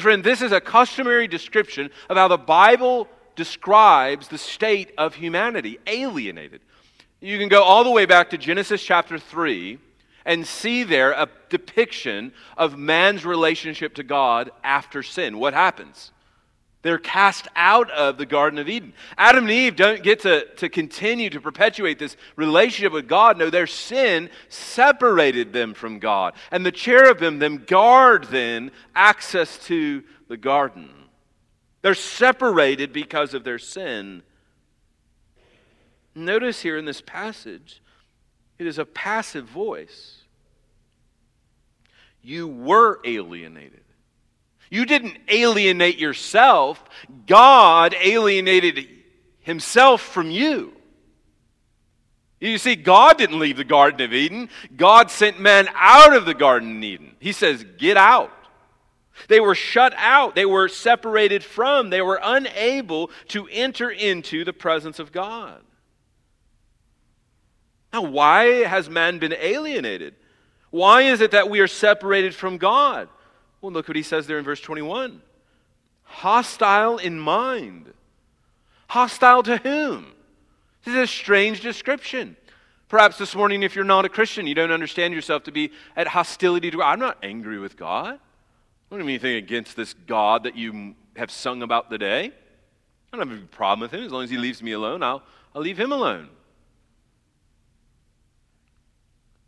Friend, 0.00 0.22
this 0.22 0.42
is 0.42 0.52
a 0.52 0.60
customary 0.60 1.26
description 1.26 1.90
of 2.10 2.16
how 2.16 2.28
the 2.28 2.36
Bible 2.36 3.08
describes 3.34 4.28
the 4.28 4.38
state 4.38 4.92
of 4.98 5.14
humanity 5.14 5.78
alienated. 5.86 6.60
You 7.20 7.38
can 7.38 7.48
go 7.48 7.62
all 7.62 7.82
the 7.82 7.90
way 7.90 8.04
back 8.04 8.30
to 8.30 8.38
Genesis 8.38 8.82
chapter 8.82 9.18
3 9.18 9.78
and 10.26 10.46
see 10.46 10.82
there 10.82 11.12
a 11.12 11.28
depiction 11.48 12.32
of 12.56 12.76
man's 12.76 13.24
relationship 13.24 13.94
to 13.94 14.02
God 14.02 14.50
after 14.62 15.02
sin. 15.02 15.38
What 15.38 15.54
happens? 15.54 16.12
They're 16.86 16.98
cast 16.98 17.48
out 17.56 17.90
of 17.90 18.16
the 18.16 18.26
Garden 18.26 18.60
of 18.60 18.68
Eden. 18.68 18.92
Adam 19.18 19.46
and 19.46 19.52
Eve 19.52 19.74
don't 19.74 20.04
get 20.04 20.20
to, 20.20 20.44
to 20.54 20.68
continue 20.68 21.28
to 21.30 21.40
perpetuate 21.40 21.98
this 21.98 22.16
relationship 22.36 22.92
with 22.92 23.08
God. 23.08 23.36
No, 23.38 23.50
their 23.50 23.66
sin 23.66 24.30
separated 24.48 25.52
them 25.52 25.74
from 25.74 25.98
God. 25.98 26.34
And 26.52 26.64
the 26.64 26.70
cherubim 26.70 27.40
then 27.40 27.64
guard 27.66 28.28
then 28.30 28.70
access 28.94 29.58
to 29.66 30.04
the 30.28 30.36
garden. 30.36 30.88
They're 31.82 31.94
separated 31.94 32.92
because 32.92 33.34
of 33.34 33.42
their 33.42 33.58
sin. 33.58 34.22
Notice 36.14 36.62
here 36.62 36.78
in 36.78 36.84
this 36.84 37.00
passage, 37.00 37.82
it 38.60 38.66
is 38.68 38.78
a 38.78 38.84
passive 38.84 39.46
voice. 39.46 40.18
You 42.22 42.46
were 42.46 43.00
alienated. 43.04 43.85
You 44.70 44.84
didn't 44.84 45.18
alienate 45.28 45.98
yourself, 45.98 46.82
God 47.26 47.94
alienated 47.94 48.88
himself 49.40 50.00
from 50.00 50.30
you. 50.30 50.72
You 52.40 52.58
see, 52.58 52.76
God 52.76 53.16
didn't 53.16 53.38
leave 53.38 53.56
the 53.56 53.64
Garden 53.64 54.00
of 54.02 54.12
Eden. 54.12 54.50
God 54.76 55.10
sent 55.10 55.40
men 55.40 55.68
out 55.74 56.14
of 56.14 56.26
the 56.26 56.34
Garden 56.34 56.76
of 56.76 56.82
Eden. 56.82 57.16
He 57.18 57.32
says, 57.32 57.64
Get 57.78 57.96
out. 57.96 58.32
They 59.28 59.40
were 59.40 59.54
shut 59.54 59.94
out. 59.96 60.34
They 60.34 60.44
were 60.44 60.68
separated 60.68 61.42
from. 61.42 61.88
They 61.88 62.02
were 62.02 62.20
unable 62.22 63.10
to 63.28 63.48
enter 63.50 63.90
into 63.90 64.44
the 64.44 64.52
presence 64.52 64.98
of 64.98 65.12
God. 65.12 65.62
Now, 67.92 68.02
why 68.02 68.64
has 68.64 68.90
man 68.90 69.18
been 69.18 69.32
alienated? 69.32 70.14
Why 70.70 71.02
is 71.02 71.22
it 71.22 71.30
that 71.30 71.48
we 71.48 71.60
are 71.60 71.68
separated 71.68 72.34
from 72.34 72.58
God? 72.58 73.08
Well, 73.66 73.72
look 73.72 73.88
what 73.88 73.96
he 73.96 74.04
says 74.04 74.28
there 74.28 74.38
in 74.38 74.44
verse 74.44 74.60
21 74.60 75.22
hostile 76.04 76.98
in 76.98 77.18
mind. 77.18 77.92
Hostile 78.86 79.42
to 79.42 79.56
whom? 79.56 80.12
This 80.84 80.94
is 80.94 81.00
a 81.00 81.06
strange 81.08 81.62
description. 81.62 82.36
Perhaps 82.88 83.18
this 83.18 83.34
morning, 83.34 83.64
if 83.64 83.74
you're 83.74 83.84
not 83.84 84.04
a 84.04 84.08
Christian, 84.08 84.46
you 84.46 84.54
don't 84.54 84.70
understand 84.70 85.14
yourself 85.14 85.42
to 85.42 85.50
be 85.50 85.72
at 85.96 86.06
hostility 86.06 86.70
to 86.70 86.76
God. 86.76 86.92
I'm 86.92 87.00
not 87.00 87.18
angry 87.24 87.58
with 87.58 87.76
God. 87.76 88.14
I 88.14 88.18
don't 88.88 89.00
have 89.00 89.08
anything 89.08 89.34
against 89.34 89.74
this 89.74 89.94
God 89.94 90.44
that 90.44 90.54
you 90.54 90.94
have 91.16 91.32
sung 91.32 91.60
about 91.60 91.90
today. 91.90 92.30
I 93.12 93.16
don't 93.16 93.28
have 93.28 93.36
a 93.36 93.46
problem 93.46 93.80
with 93.80 93.92
him. 93.92 94.04
As 94.04 94.12
long 94.12 94.22
as 94.22 94.30
he 94.30 94.36
leaves 94.36 94.62
me 94.62 94.70
alone, 94.70 95.02
I'll, 95.02 95.24
I'll 95.56 95.62
leave 95.62 95.76
him 95.76 95.90
alone. 95.90 96.28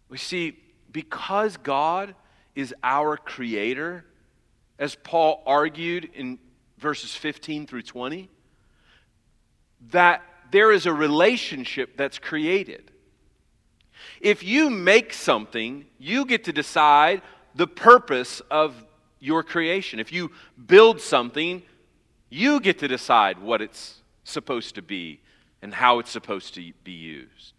We 0.09 0.19
see, 0.19 0.59
because 0.91 1.57
God 1.57 2.17
is 2.59 2.75
our 2.83 3.17
creator, 3.17 4.05
as 4.79 4.95
Paul 4.95 5.43
argued 5.47 6.11
in 6.15 6.39
verses 6.79 7.15
15 7.15 7.67
through 7.67 7.83
20, 7.83 8.29
that 9.91 10.23
there 10.51 10.73
is 10.73 10.87
a 10.87 10.93
relationship 10.93 11.97
that's 11.97 12.19
created. 12.19 12.91
If 14.21 14.43
you 14.43 14.71
make 14.71 15.13
something, 15.13 15.87
you 15.99 16.25
get 16.25 16.45
to 16.45 16.53
decide 16.53 17.23
the 17.55 17.67
purpose 17.67 18.41
of 18.51 18.85
your 19.21 19.43
creation. 19.43 19.99
If 19.99 20.13
you 20.13 20.31
build 20.67 21.01
something, 21.01 21.63
you 22.31 22.61
get 22.61 22.79
to 22.81 22.89
decide 22.89 23.41
what 23.41 23.61
it's 23.61 24.03
supposed 24.25 24.75
to 24.77 24.83
be 24.83 25.21
and 25.63 25.75
how 25.75 25.99
it's 25.99 26.11
supposed 26.11 26.55
to 26.55 26.73
be 26.85 26.93
used. 26.93 27.58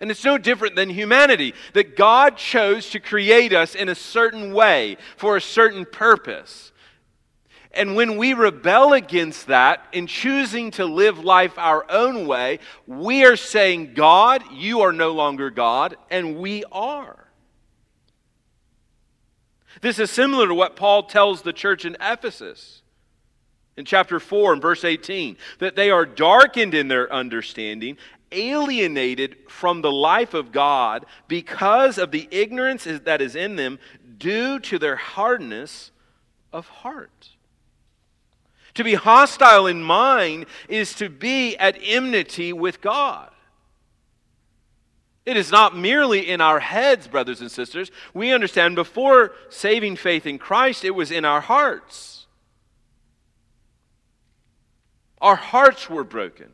And 0.00 0.10
it's 0.10 0.24
no 0.24 0.38
different 0.38 0.76
than 0.76 0.88
humanity, 0.88 1.54
that 1.74 1.96
God 1.96 2.36
chose 2.36 2.88
to 2.90 3.00
create 3.00 3.52
us 3.52 3.74
in 3.74 3.88
a 3.88 3.94
certain 3.94 4.54
way 4.54 4.96
for 5.16 5.36
a 5.36 5.40
certain 5.40 5.84
purpose. 5.84 6.72
And 7.72 7.94
when 7.94 8.16
we 8.16 8.32
rebel 8.32 8.94
against 8.94 9.46
that 9.46 9.84
in 9.92 10.06
choosing 10.06 10.70
to 10.72 10.84
live 10.84 11.18
life 11.18 11.56
our 11.56 11.88
own 11.90 12.26
way, 12.26 12.58
we 12.86 13.24
are 13.24 13.36
saying, 13.36 13.94
God, 13.94 14.42
you 14.52 14.80
are 14.80 14.92
no 14.92 15.12
longer 15.12 15.50
God, 15.50 15.96
and 16.10 16.38
we 16.38 16.64
are. 16.72 17.28
This 19.82 19.98
is 19.98 20.10
similar 20.10 20.48
to 20.48 20.54
what 20.54 20.76
Paul 20.76 21.04
tells 21.04 21.42
the 21.42 21.52
church 21.52 21.84
in 21.84 21.96
Ephesus 22.00 22.82
in 23.76 23.84
chapter 23.84 24.18
4 24.18 24.54
and 24.54 24.62
verse 24.62 24.84
18 24.84 25.36
that 25.58 25.76
they 25.76 25.90
are 25.90 26.04
darkened 26.04 26.74
in 26.74 26.88
their 26.88 27.10
understanding, 27.12 27.96
alienated 28.32 29.36
from 29.48 29.82
the 29.82 29.92
life 29.92 30.34
of 30.34 30.52
God 30.52 31.06
because 31.28 31.98
of 31.98 32.10
the 32.10 32.28
ignorance 32.30 32.84
that 32.84 33.20
is 33.20 33.34
in 33.34 33.56
them 33.56 33.78
due 34.18 34.58
to 34.60 34.78
their 34.78 34.96
hardness 34.96 35.90
of 36.52 36.68
heart. 36.68 37.30
To 38.74 38.84
be 38.84 38.94
hostile 38.94 39.66
in 39.66 39.82
mind 39.82 40.46
is 40.68 40.94
to 40.94 41.08
be 41.08 41.56
at 41.56 41.78
enmity 41.82 42.52
with 42.52 42.80
God. 42.80 43.30
It 45.26 45.36
is 45.36 45.50
not 45.50 45.76
merely 45.76 46.28
in 46.28 46.40
our 46.40 46.60
heads, 46.60 47.06
brothers 47.06 47.40
and 47.40 47.50
sisters. 47.50 47.90
We 48.14 48.32
understand 48.32 48.74
before 48.74 49.32
saving 49.48 49.96
faith 49.96 50.26
in 50.26 50.38
Christ, 50.38 50.84
it 50.84 50.90
was 50.94 51.10
in 51.10 51.24
our 51.24 51.40
hearts. 51.40 52.26
Our 55.20 55.36
hearts 55.36 55.90
were 55.90 56.04
broken. 56.04 56.50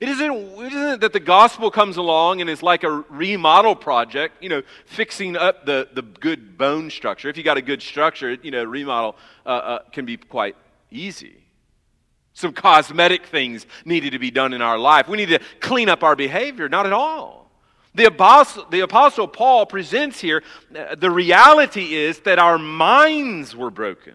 It 0.00 0.08
isn't, 0.08 0.30
it 0.30 0.72
isn't 0.72 1.00
that 1.00 1.12
the 1.12 1.20
gospel 1.20 1.70
comes 1.70 1.96
along 1.96 2.40
and 2.40 2.50
is 2.50 2.62
like 2.62 2.84
a 2.84 2.90
remodel 2.90 3.74
project, 3.74 4.42
you 4.42 4.48
know, 4.48 4.62
fixing 4.84 5.36
up 5.36 5.64
the, 5.64 5.88
the 5.94 6.02
good 6.02 6.58
bone 6.58 6.90
structure. 6.90 7.28
If 7.28 7.36
you 7.36 7.42
got 7.42 7.56
a 7.56 7.62
good 7.62 7.80
structure, 7.80 8.32
you 8.42 8.50
know, 8.50 8.64
remodel 8.64 9.16
uh, 9.44 9.48
uh, 9.48 9.78
can 9.92 10.04
be 10.04 10.16
quite 10.16 10.56
easy. 10.90 11.42
Some 12.34 12.52
cosmetic 12.52 13.26
things 13.26 13.66
needed 13.86 14.12
to 14.12 14.18
be 14.18 14.30
done 14.30 14.52
in 14.52 14.60
our 14.60 14.78
life. 14.78 15.08
We 15.08 15.16
need 15.16 15.30
to 15.30 15.40
clean 15.60 15.88
up 15.88 16.02
our 16.02 16.14
behavior. 16.14 16.68
Not 16.68 16.84
at 16.84 16.92
all. 16.92 17.50
The 17.94 18.04
apostle, 18.04 18.66
the 18.68 18.80
apostle 18.80 19.26
Paul 19.26 19.64
presents 19.64 20.20
here 20.20 20.42
uh, 20.76 20.96
the 20.96 21.10
reality 21.10 21.94
is 21.94 22.20
that 22.20 22.38
our 22.38 22.58
minds 22.58 23.56
were 23.56 23.70
broken. 23.70 24.14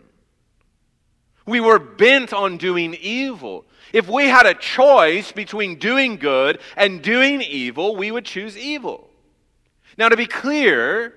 We 1.45 1.59
were 1.59 1.79
bent 1.79 2.33
on 2.33 2.57
doing 2.57 2.93
evil. 2.95 3.65
If 3.93 4.07
we 4.07 4.27
had 4.27 4.45
a 4.45 4.53
choice 4.53 5.31
between 5.31 5.75
doing 5.75 6.17
good 6.17 6.59
and 6.77 7.01
doing 7.01 7.41
evil, 7.41 7.95
we 7.95 8.11
would 8.11 8.25
choose 8.25 8.57
evil. 8.57 9.09
Now, 9.97 10.09
to 10.09 10.17
be 10.17 10.25
clear, 10.25 11.13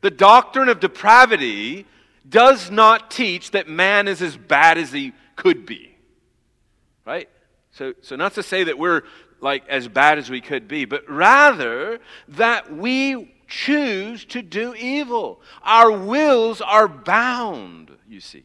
the 0.00 0.10
doctrine 0.10 0.68
of 0.68 0.80
depravity 0.80 1.86
does 2.28 2.70
not 2.70 3.10
teach 3.10 3.50
that 3.50 3.68
man 3.68 4.08
is 4.08 4.22
as 4.22 4.36
bad 4.36 4.78
as 4.78 4.92
he 4.92 5.12
could 5.36 5.66
be. 5.66 5.96
Right? 7.04 7.28
So, 7.72 7.92
so 8.00 8.16
not 8.16 8.34
to 8.34 8.42
say 8.42 8.64
that 8.64 8.78
we're 8.78 9.02
like 9.40 9.68
as 9.68 9.88
bad 9.88 10.18
as 10.18 10.30
we 10.30 10.40
could 10.40 10.66
be, 10.68 10.86
but 10.86 11.08
rather 11.08 12.00
that 12.28 12.74
we 12.74 13.34
choose 13.46 14.24
to 14.26 14.40
do 14.40 14.74
evil. 14.74 15.40
Our 15.62 15.90
wills 15.92 16.62
are 16.62 16.88
bound, 16.88 17.90
you 18.08 18.20
see. 18.20 18.44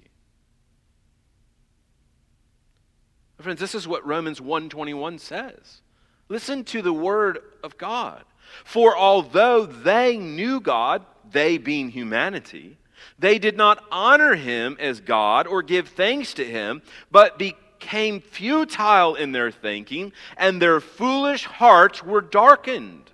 Friends, 3.42 3.60
this 3.60 3.76
is 3.76 3.88
what 3.88 4.06
Romans 4.06 4.42
1:21 4.42 5.18
says. 5.20 5.82
Listen 6.28 6.64
to 6.66 6.82
the 6.82 6.94
word 6.94 7.40
of 7.64 7.78
God. 7.78 8.24
For 8.66 8.98
although 8.98 9.66
they 9.66 10.18
knew 10.18 10.60
God, 10.60 11.06
they 11.32 11.58
being 11.58 11.90
humanity, 11.90 12.78
they 13.18 13.40
did 13.40 13.56
not 13.56 13.84
honor 13.92 14.36
him 14.36 14.76
as 14.80 15.00
God 15.00 15.48
or 15.48 15.62
give 15.62 15.88
thanks 15.88 16.34
to 16.34 16.44
him, 16.44 16.82
but 17.12 17.38
became 17.38 18.20
futile 18.20 19.16
in 19.16 19.32
their 19.32 19.52
thinking, 19.52 20.12
and 20.36 20.62
their 20.62 20.82
foolish 20.82 21.46
hearts 21.46 22.04
were 22.04 22.22
darkened. 22.22 23.10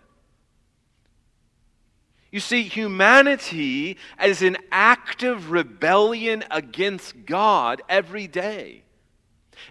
You 2.31 2.39
see, 2.39 2.63
humanity 2.63 3.97
is 4.21 4.41
an 4.41 4.57
active 4.71 5.51
rebellion 5.51 6.43
against 6.49 7.25
God 7.25 7.81
every 7.87 8.27
day. 8.27 8.84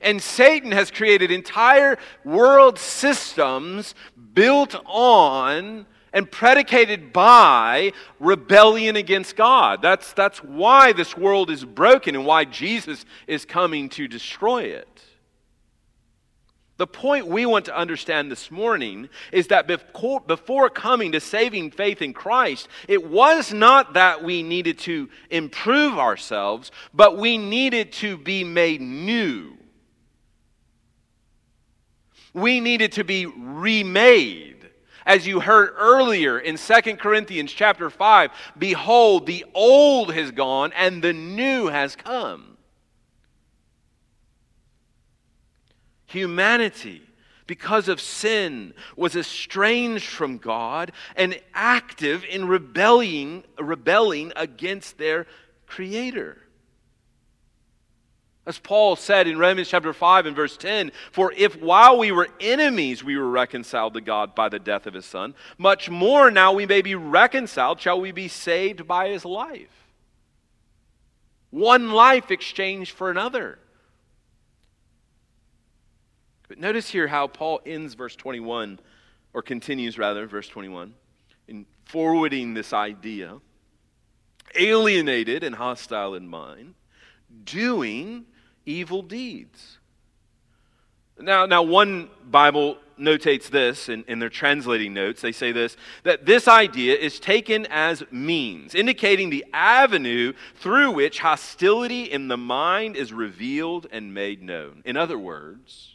And 0.00 0.22
Satan 0.22 0.72
has 0.72 0.90
created 0.90 1.30
entire 1.30 1.98
world 2.24 2.78
systems 2.78 3.94
built 4.34 4.74
on 4.86 5.86
and 6.14 6.30
predicated 6.30 7.12
by 7.12 7.92
rebellion 8.20 8.96
against 8.96 9.36
God. 9.36 9.82
That's, 9.82 10.12
that's 10.12 10.38
why 10.38 10.92
this 10.92 11.16
world 11.16 11.50
is 11.50 11.64
broken 11.64 12.14
and 12.14 12.24
why 12.24 12.44
Jesus 12.44 13.04
is 13.26 13.44
coming 13.44 13.88
to 13.90 14.06
destroy 14.06 14.62
it. 14.62 14.88
The 16.76 16.86
point 16.86 17.26
we 17.26 17.46
want 17.46 17.66
to 17.66 17.76
understand 17.76 18.30
this 18.30 18.50
morning 18.50 19.08
is 19.30 19.48
that 19.48 19.68
before 19.68 20.70
coming 20.70 21.12
to 21.12 21.20
saving 21.20 21.70
faith 21.70 22.02
in 22.02 22.12
Christ, 22.12 22.68
it 22.88 23.08
was 23.08 23.52
not 23.52 23.94
that 23.94 24.24
we 24.24 24.42
needed 24.42 24.78
to 24.80 25.08
improve 25.30 25.98
ourselves, 25.98 26.72
but 26.92 27.16
we 27.16 27.38
needed 27.38 27.92
to 27.94 28.16
be 28.16 28.42
made 28.42 28.80
new 28.80 29.56
we 32.34 32.60
needed 32.60 32.92
to 32.92 33.04
be 33.04 33.26
remade. 33.26 34.68
As 35.06 35.26
you 35.26 35.40
heard 35.40 35.74
earlier 35.76 36.38
in 36.38 36.56
2 36.56 36.96
Corinthians 36.96 37.52
chapter 37.52 37.88
5, 37.88 38.30
behold, 38.58 39.26
the 39.26 39.44
old 39.54 40.12
has 40.12 40.30
gone 40.30 40.72
and 40.74 41.02
the 41.02 41.12
new 41.12 41.68
has 41.68 41.94
come. 41.94 42.56
Humanity, 46.06 47.02
because 47.46 47.88
of 47.88 48.00
sin, 48.00 48.72
was 48.96 49.14
estranged 49.14 50.06
from 50.06 50.38
God 50.38 50.92
and 51.16 51.38
active 51.52 52.24
in 52.24 52.48
rebelling, 52.48 53.44
rebelling 53.58 54.32
against 54.36 54.96
their 54.96 55.26
Creator. 55.66 56.43
As 58.46 58.58
Paul 58.58 58.96
said 58.96 59.26
in 59.26 59.38
Romans 59.38 59.68
chapter 59.68 59.92
5 59.94 60.26
and 60.26 60.36
verse 60.36 60.56
10, 60.58 60.92
for 61.12 61.32
if 61.32 61.60
while 61.60 61.98
we 61.98 62.12
were 62.12 62.28
enemies 62.40 63.02
we 63.02 63.16
were 63.16 63.28
reconciled 63.28 63.94
to 63.94 64.02
God 64.02 64.34
by 64.34 64.50
the 64.50 64.58
death 64.58 64.86
of 64.86 64.92
his 64.92 65.06
son, 65.06 65.34
much 65.56 65.88
more 65.88 66.30
now 66.30 66.52
we 66.52 66.66
may 66.66 66.82
be 66.82 66.94
reconciled, 66.94 67.80
shall 67.80 68.00
we 68.00 68.12
be 68.12 68.28
saved 68.28 68.86
by 68.86 69.08
his 69.08 69.24
life. 69.24 69.88
One 71.50 71.92
life 71.92 72.30
exchanged 72.30 72.92
for 72.92 73.10
another. 73.10 73.58
But 76.48 76.58
notice 76.58 76.90
here 76.90 77.06
how 77.06 77.28
Paul 77.28 77.62
ends 77.64 77.94
verse 77.94 78.14
21, 78.14 78.78
or 79.32 79.40
continues 79.40 79.98
rather, 79.98 80.26
verse 80.26 80.48
21, 80.48 80.92
in 81.48 81.64
forwarding 81.86 82.52
this 82.52 82.74
idea 82.74 83.38
alienated 84.56 85.42
and 85.42 85.54
hostile 85.54 86.14
in 86.14 86.28
mind, 86.28 86.74
doing 87.44 88.26
evil 88.66 89.02
deeds. 89.02 89.78
Now, 91.18 91.46
now 91.46 91.62
one 91.62 92.10
Bible 92.28 92.78
notates 92.98 93.48
this 93.48 93.88
in, 93.88 94.04
in 94.06 94.18
their 94.18 94.28
translating 94.28 94.94
notes. 94.94 95.20
They 95.20 95.32
say 95.32 95.52
this 95.52 95.76
that 96.02 96.26
this 96.26 96.48
idea 96.48 96.96
is 96.96 97.20
taken 97.20 97.66
as 97.70 98.02
means, 98.10 98.74
indicating 98.74 99.30
the 99.30 99.44
avenue 99.52 100.32
through 100.56 100.92
which 100.92 101.20
hostility 101.20 102.04
in 102.04 102.28
the 102.28 102.36
mind 102.36 102.96
is 102.96 103.12
revealed 103.12 103.86
and 103.90 104.14
made 104.14 104.42
known. 104.42 104.82
In 104.84 104.96
other 104.96 105.18
words, 105.18 105.94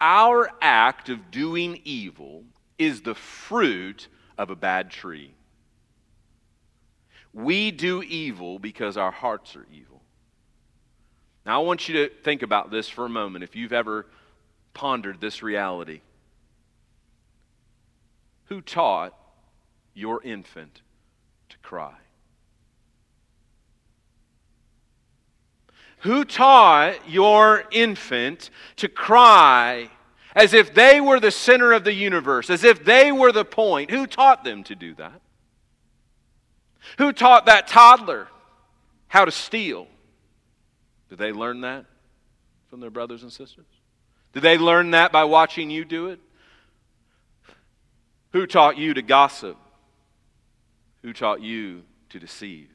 our 0.00 0.50
act 0.60 1.08
of 1.08 1.30
doing 1.30 1.80
evil 1.84 2.44
is 2.78 3.02
the 3.02 3.14
fruit 3.14 4.08
of 4.36 4.50
a 4.50 4.56
bad 4.56 4.90
tree. 4.90 5.32
We 7.32 7.70
do 7.70 8.02
evil 8.02 8.58
because 8.58 8.96
our 8.96 9.10
hearts 9.10 9.56
are 9.56 9.66
evil. 9.72 9.93
Now, 11.46 11.60
I 11.60 11.64
want 11.64 11.88
you 11.88 11.94
to 11.94 12.14
think 12.22 12.42
about 12.42 12.70
this 12.70 12.88
for 12.88 13.04
a 13.04 13.08
moment 13.08 13.44
if 13.44 13.54
you've 13.54 13.72
ever 13.72 14.06
pondered 14.72 15.20
this 15.20 15.42
reality. 15.42 16.00
Who 18.46 18.60
taught 18.60 19.14
your 19.94 20.22
infant 20.22 20.80
to 21.50 21.58
cry? 21.58 21.94
Who 25.98 26.24
taught 26.24 27.08
your 27.08 27.64
infant 27.70 28.50
to 28.76 28.88
cry 28.88 29.90
as 30.34 30.52
if 30.52 30.74
they 30.74 31.00
were 31.00 31.20
the 31.20 31.30
center 31.30 31.72
of 31.72 31.84
the 31.84 31.94
universe, 31.94 32.50
as 32.50 32.64
if 32.64 32.84
they 32.84 33.12
were 33.12 33.32
the 33.32 33.44
point? 33.44 33.90
Who 33.90 34.06
taught 34.06 34.44
them 34.44 34.64
to 34.64 34.74
do 34.74 34.94
that? 34.94 35.20
Who 36.98 37.12
taught 37.12 37.46
that 37.46 37.68
toddler 37.68 38.28
how 39.08 39.24
to 39.24 39.30
steal? 39.30 39.86
Did 41.14 41.20
they 41.20 41.32
learn 41.32 41.60
that 41.60 41.84
from 42.68 42.80
their 42.80 42.90
brothers 42.90 43.22
and 43.22 43.32
sisters? 43.32 43.66
Did 44.32 44.42
they 44.42 44.58
learn 44.58 44.90
that 44.90 45.12
by 45.12 45.22
watching 45.22 45.70
you 45.70 45.84
do 45.84 46.08
it? 46.08 46.18
Who 48.32 48.48
taught 48.48 48.76
you 48.76 48.94
to 48.94 49.00
gossip? 49.00 49.56
Who 51.02 51.12
taught 51.12 51.40
you 51.40 51.82
to 52.08 52.18
deceive? 52.18 52.68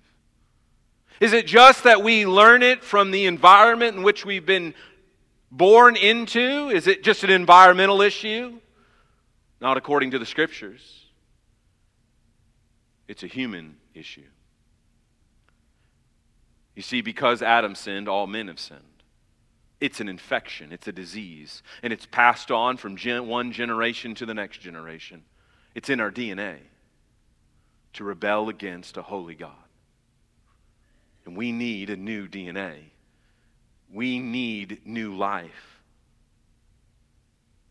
Is 1.19 1.34
it 1.34 1.47
just 1.47 1.84
that 1.84 2.02
we 2.02 2.25
learn 2.25 2.63
it 2.63 2.82
from 2.82 3.12
the 3.12 3.25
environment 3.25 3.97
in 3.97 4.04
which 4.04 4.25
we've 4.25 4.45
been 4.45 4.73
born 5.52 5.97
into? 5.97 6.69
Is 6.69 6.88
it 6.88 7.04
just 7.04 7.25
an 7.25 7.32
environmental 7.32 8.02
issue? 8.02 8.58
Not 9.60 9.75
according 9.75 10.12
to 10.12 10.19
the 10.19 10.25
scriptures. 10.25 11.08
It's 13.10 13.23
a 13.23 13.28
human 13.28 13.75
issue. 13.93 14.23
You 16.79 16.83
see, 16.83 17.01
because 17.01 17.41
Adam 17.41 17.75
sinned, 17.75 18.07
all 18.07 18.25
men 18.25 18.47
have 18.47 18.57
sinned. 18.57 19.03
It's 19.81 19.99
an 19.99 20.07
infection, 20.07 20.71
it's 20.71 20.87
a 20.87 20.93
disease, 20.93 21.61
and 21.83 21.91
it's 21.91 22.05
passed 22.05 22.51
on 22.51 22.77
from 22.77 22.95
gen- 22.95 23.27
one 23.27 23.51
generation 23.51 24.15
to 24.15 24.25
the 24.25 24.33
next 24.33 24.61
generation. 24.61 25.25
It's 25.75 25.89
in 25.89 25.99
our 25.99 26.09
DNA 26.09 26.59
to 27.91 28.05
rebel 28.05 28.47
against 28.47 28.95
a 28.95 29.01
holy 29.01 29.35
God. 29.35 29.51
And 31.25 31.35
we 31.35 31.51
need 31.51 31.89
a 31.89 31.97
new 31.97 32.29
DNA. 32.29 32.75
We 33.91 34.19
need 34.19 34.79
new 34.85 35.17
life. 35.17 35.81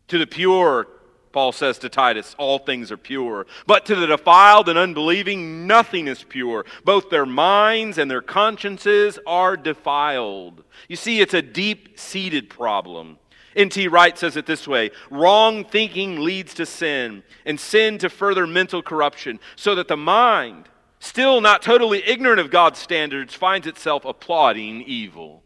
To 0.08 0.18
the 0.18 0.26
pure, 0.26 0.86
Paul 1.32 1.52
says 1.52 1.78
to 1.78 1.88
Titus, 1.88 2.34
all 2.38 2.58
things 2.58 2.90
are 2.90 2.96
pure. 2.96 3.46
But 3.66 3.84
to 3.86 3.94
the 3.94 4.06
defiled 4.06 4.68
and 4.68 4.78
unbelieving, 4.78 5.66
nothing 5.66 6.08
is 6.08 6.24
pure. 6.24 6.64
Both 6.84 7.10
their 7.10 7.26
minds 7.26 7.98
and 7.98 8.10
their 8.10 8.22
consciences 8.22 9.18
are 9.26 9.56
defiled. 9.56 10.64
You 10.88 10.96
see, 10.96 11.20
it's 11.20 11.34
a 11.34 11.42
deep 11.42 11.98
seated 11.98 12.48
problem. 12.48 13.18
N.T. 13.56 13.88
Wright 13.88 14.16
says 14.16 14.36
it 14.36 14.46
this 14.46 14.68
way 14.68 14.90
Wrong 15.10 15.64
thinking 15.64 16.20
leads 16.20 16.54
to 16.54 16.66
sin, 16.66 17.22
and 17.44 17.58
sin 17.58 17.98
to 17.98 18.08
further 18.08 18.46
mental 18.46 18.82
corruption, 18.82 19.40
so 19.56 19.74
that 19.74 19.88
the 19.88 19.96
mind, 19.96 20.68
still 21.00 21.40
not 21.40 21.62
totally 21.62 22.02
ignorant 22.06 22.40
of 22.40 22.50
God's 22.50 22.78
standards, 22.78 23.34
finds 23.34 23.66
itself 23.66 24.04
applauding 24.04 24.82
evil. 24.82 25.42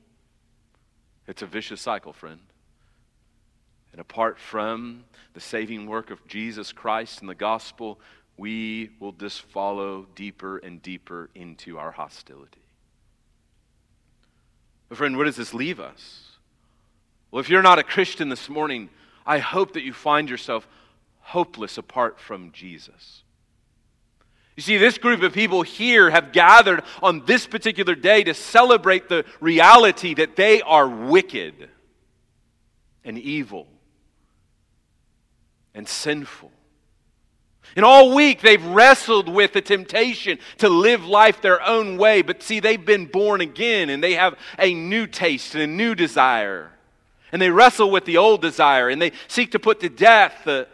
It's 1.27 1.43
a 1.43 1.47
vicious 1.47 1.81
cycle, 1.81 2.13
friend. 2.13 2.41
And 3.93 4.01
apart 4.01 4.39
from 4.39 5.05
the 5.35 5.41
saving 5.41 5.87
work 5.87 6.11
of 6.11 6.27
Jesus 6.27 6.73
Christ 6.73 7.21
and 7.21 7.29
the 7.29 7.35
gospel, 7.35 8.01
we 8.37 8.91
will 8.99 9.13
just 9.13 9.43
follow 9.43 10.07
deeper 10.15 10.59
and 10.59 10.83
deeper 10.83 11.29
into 11.35 11.79
our 11.79 11.93
hostility. 11.93 12.63
But, 14.89 14.99
friend, 14.99 15.17
where 15.17 15.27
does 15.27 15.37
this 15.37 15.55
leave 15.55 15.79
us? 15.79 16.33
Well, 17.31 17.41
if 17.41 17.49
you're 17.49 17.63
not 17.63 17.79
a 17.79 17.83
Christian 17.83 18.29
this 18.29 18.49
morning, 18.49 18.91
I 19.27 19.39
hope 19.39 19.75
that 19.75 19.85
you 19.85 19.93
find 19.93 20.29
yourself 20.29 20.67
hopeless 21.21 21.79
apart 21.79 22.19
from 22.19 22.51
Jesus. 22.53 23.23
You 24.57 24.63
see, 24.63 24.77
this 24.77 24.99
group 24.99 25.23
of 25.23 25.33
people 25.33 25.63
here 25.63 26.11
have 26.11 26.33
gathered 26.33 26.83
on 27.03 27.25
this 27.25 27.47
particular 27.47 27.95
day 27.95 28.23
to 28.25 28.35
celebrate 28.35 29.09
the 29.09 29.25
reality 29.41 30.15
that 30.15 30.37
they 30.37 30.61
are 30.61 30.87
wicked 30.87 31.71
and 33.03 33.19
evil 33.19 33.67
and 35.75 35.89
sinful. 35.89 36.51
And 37.75 37.85
all 37.85 38.15
week 38.15 38.41
they've 38.41 38.65
wrestled 38.65 39.29
with 39.29 39.53
the 39.53 39.63
temptation 39.63 40.39
to 40.59 40.69
live 40.69 41.05
life 41.05 41.41
their 41.41 41.63
own 41.63 41.97
way. 41.97 42.23
But 42.23 42.43
see, 42.43 42.61
they've 42.61 42.85
been 42.85 43.07
born 43.07 43.41
again 43.41 43.89
and 43.89 44.03
they 44.03 44.15
have 44.15 44.39
a 44.59 44.75
new 44.75 45.07
taste 45.07 45.55
and 45.55 45.63
a 45.63 45.67
new 45.67 45.95
desire. 45.95 46.71
And 47.31 47.41
they 47.41 47.51
wrestle 47.51 47.91
with 47.91 48.05
the 48.05 48.19
old 48.19 48.43
desire 48.43 48.89
and 48.89 49.01
they 49.01 49.13
seek 49.27 49.53
to 49.53 49.59
put 49.59 49.81
to 49.81 49.89
death 49.89 50.43
the, 50.45 50.69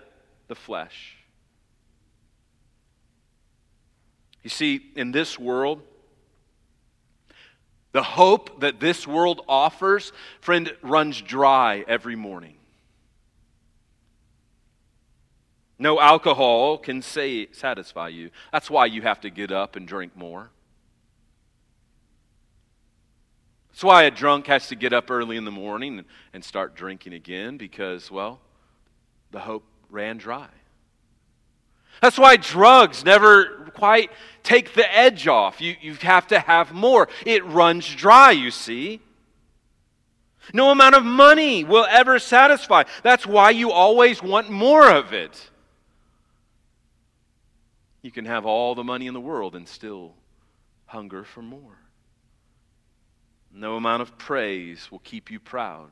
the 0.49 0.57
flesh. 0.57 1.15
You 4.43 4.51
see, 4.51 4.81
in 4.97 5.13
this 5.13 5.39
world, 5.39 5.83
the 7.93 8.03
hope 8.03 8.61
that 8.61 8.81
this 8.81 9.07
world 9.07 9.43
offers, 9.49 10.13
friend, 10.41 10.75
runs 10.83 11.21
dry 11.21 11.85
every 11.87 12.17
morning. 12.17 12.58
No 15.79 16.01
alcohol 16.01 16.79
can 16.79 17.03
say, 17.03 17.49
satisfy 17.53 18.09
you. 18.09 18.31
That's 18.53 18.69
why 18.69 18.87
you 18.87 19.03
have 19.03 19.21
to 19.21 19.31
get 19.31 19.53
up 19.53 19.77
and 19.77 19.87
drink 19.87 20.17
more. 20.17 20.51
That's 23.71 23.85
why 23.85 24.03
a 24.03 24.11
drunk 24.11 24.49
has 24.49 24.67
to 24.69 24.75
get 24.75 24.93
up 24.93 25.09
early 25.09 25.37
in 25.37 25.45
the 25.45 25.53
morning 25.53 26.05
and 26.33 26.45
start 26.45 26.75
drinking 26.75 27.13
again 27.13 27.59
because, 27.59 28.11
well, 28.11 28.41
the 29.31 29.39
hope 29.39 29.63
ran 29.89 30.19
dry. 30.19 30.49
That's 32.03 32.19
why 32.19 32.37
drugs 32.37 33.05
never 33.05 33.71
quite 33.75 34.11
take 34.43 34.75
the 34.75 34.97
edge 34.97 35.29
off. 35.29 35.61
You, 35.61 35.77
you 35.81 35.95
have 35.95 36.27
to 36.29 36.41
have 36.41 36.73
more. 36.73 37.09
It 37.25 37.45
runs 37.45 37.89
dry, 37.89 38.33
you 38.33 38.51
see. 38.51 39.01
No 40.53 40.71
amount 40.71 40.97
of 40.97 41.05
money 41.05 41.63
will 41.63 41.87
ever 41.89 42.19
satisfy. 42.19 42.85
That's 43.05 43.27
why 43.27 43.51
you 43.51 43.71
always 43.71 44.23
want 44.23 44.51
more 44.51 44.91
of 44.91 45.13
it. 45.13 45.51
You 48.03 48.11
can 48.11 48.25
have 48.25 48.47
all 48.47 48.75
the 48.75 48.85
money 48.85 49.07
in 49.07 49.15
the 49.15 49.21
world 49.21 49.55
and 49.55 49.69
still 49.69 50.15
hunger 50.87 51.25
for 51.25 51.43
more. 51.43 51.79
No 53.53 53.77
amount 53.77 54.03
of 54.03 54.19
praise 54.19 54.91
will 54.91 55.01
keep 55.01 55.31
you 55.31 55.41
proud. 55.41 55.91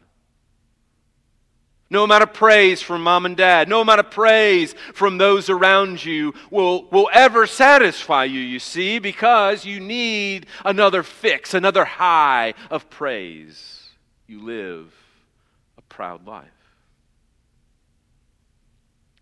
No 1.88 2.03
amount 2.03 2.25
of 2.25 2.33
praise 2.33 2.83
from 2.83 3.03
mom 3.03 3.27
and 3.27 3.37
dad, 3.37 3.69
no 3.69 3.81
amount 3.81 4.01
of 4.01 4.11
praise 4.11 4.75
from 4.92 5.19
those 5.19 5.49
around 5.49 6.05
you 6.05 6.35
will, 6.51 6.85
will 6.90 7.09
ever 7.12 7.47
satisfy 7.47 8.25
you, 8.25 8.40
you 8.40 8.59
see, 8.59 8.99
because 8.99 9.64
you 9.64 9.79
need 9.79 10.47
another 10.64 11.05
fix, 11.05 11.55
another 11.55 11.85
high 11.85 12.55
of 12.71 12.90
praise. 12.90 13.85
You 14.27 14.42
live 14.42 14.92
a 15.79 15.83
proud 15.83 16.27
life. 16.27 16.49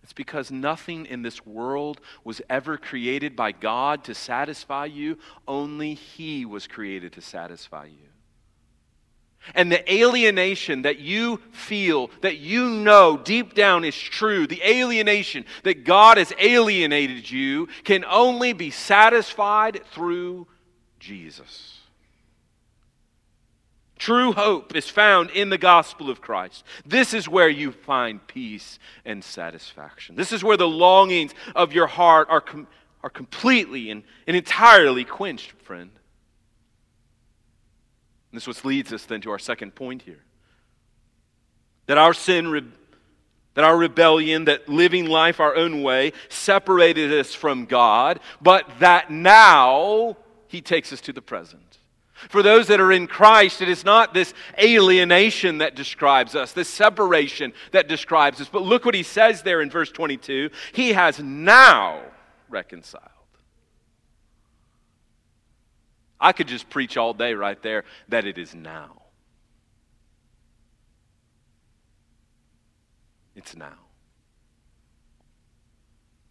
It's 0.04 0.12
because 0.12 0.50
nothing 0.50 1.06
in 1.06 1.22
this 1.22 1.46
world 1.46 1.98
was 2.24 2.42
ever 2.50 2.76
created 2.76 3.34
by 3.34 3.52
God 3.52 4.04
to 4.04 4.14
satisfy 4.14 4.84
you, 4.84 5.16
only 5.48 5.94
He 5.94 6.44
was 6.44 6.66
created 6.66 7.14
to 7.14 7.22
satisfy 7.22 7.86
you. 7.86 8.10
And 9.54 9.72
the 9.72 9.90
alienation 9.92 10.82
that 10.82 10.98
you 10.98 11.40
feel, 11.52 12.10
that 12.20 12.36
you 12.36 12.68
know 12.68 13.16
deep 13.16 13.54
down 13.54 13.82
is 13.82 13.96
true, 13.96 14.46
the 14.46 14.62
alienation 14.62 15.46
that 15.62 15.84
God 15.84 16.18
has 16.18 16.34
alienated 16.38 17.30
you, 17.30 17.68
can 17.82 18.04
only 18.04 18.52
be 18.52 18.70
satisfied 18.70 19.80
through 19.86 20.46
Jesus. 21.00 21.80
True 24.04 24.34
hope 24.34 24.76
is 24.76 24.86
found 24.86 25.30
in 25.30 25.48
the 25.48 25.56
gospel 25.56 26.10
of 26.10 26.20
Christ. 26.20 26.62
This 26.84 27.14
is 27.14 27.26
where 27.26 27.48
you 27.48 27.72
find 27.72 28.20
peace 28.26 28.78
and 29.06 29.24
satisfaction. 29.24 30.14
This 30.14 30.30
is 30.30 30.44
where 30.44 30.58
the 30.58 30.68
longings 30.68 31.32
of 31.56 31.72
your 31.72 31.86
heart 31.86 32.28
are, 32.28 32.42
com- 32.42 32.66
are 33.02 33.08
completely 33.08 33.88
and, 33.88 34.02
and 34.26 34.36
entirely 34.36 35.04
quenched, 35.04 35.52
friend. 35.52 35.90
And 38.30 38.36
this 38.36 38.46
what 38.46 38.62
leads 38.62 38.92
us 38.92 39.06
then 39.06 39.22
to 39.22 39.30
our 39.30 39.38
second 39.38 39.74
point 39.74 40.02
here. 40.02 40.22
That 41.86 41.96
our 41.96 42.12
sin, 42.12 42.48
re- 42.48 42.68
that 43.54 43.64
our 43.64 43.78
rebellion, 43.78 44.44
that 44.44 44.68
living 44.68 45.06
life 45.06 45.40
our 45.40 45.56
own 45.56 45.82
way 45.82 46.12
separated 46.28 47.10
us 47.10 47.32
from 47.32 47.64
God, 47.64 48.20
but 48.42 48.68
that 48.80 49.10
now 49.10 50.18
He 50.48 50.60
takes 50.60 50.92
us 50.92 51.00
to 51.00 51.14
the 51.14 51.22
present. 51.22 51.78
For 52.14 52.42
those 52.42 52.68
that 52.68 52.80
are 52.80 52.92
in 52.92 53.06
Christ, 53.06 53.60
it 53.60 53.68
is 53.68 53.84
not 53.84 54.14
this 54.14 54.32
alienation 54.58 55.58
that 55.58 55.74
describes 55.74 56.36
us, 56.36 56.52
this 56.52 56.68
separation 56.68 57.52
that 57.72 57.88
describes 57.88 58.40
us. 58.40 58.48
But 58.48 58.62
look 58.62 58.84
what 58.84 58.94
he 58.94 59.02
says 59.02 59.42
there 59.42 59.60
in 59.60 59.68
verse 59.68 59.90
22 59.90 60.50
He 60.72 60.92
has 60.92 61.18
now 61.18 62.00
reconciled. 62.48 63.02
I 66.20 66.32
could 66.32 66.48
just 66.48 66.70
preach 66.70 66.96
all 66.96 67.12
day 67.12 67.34
right 67.34 67.60
there 67.62 67.84
that 68.08 68.24
it 68.24 68.38
is 68.38 68.54
now. 68.54 69.02
It's 73.34 73.56
now. 73.56 73.74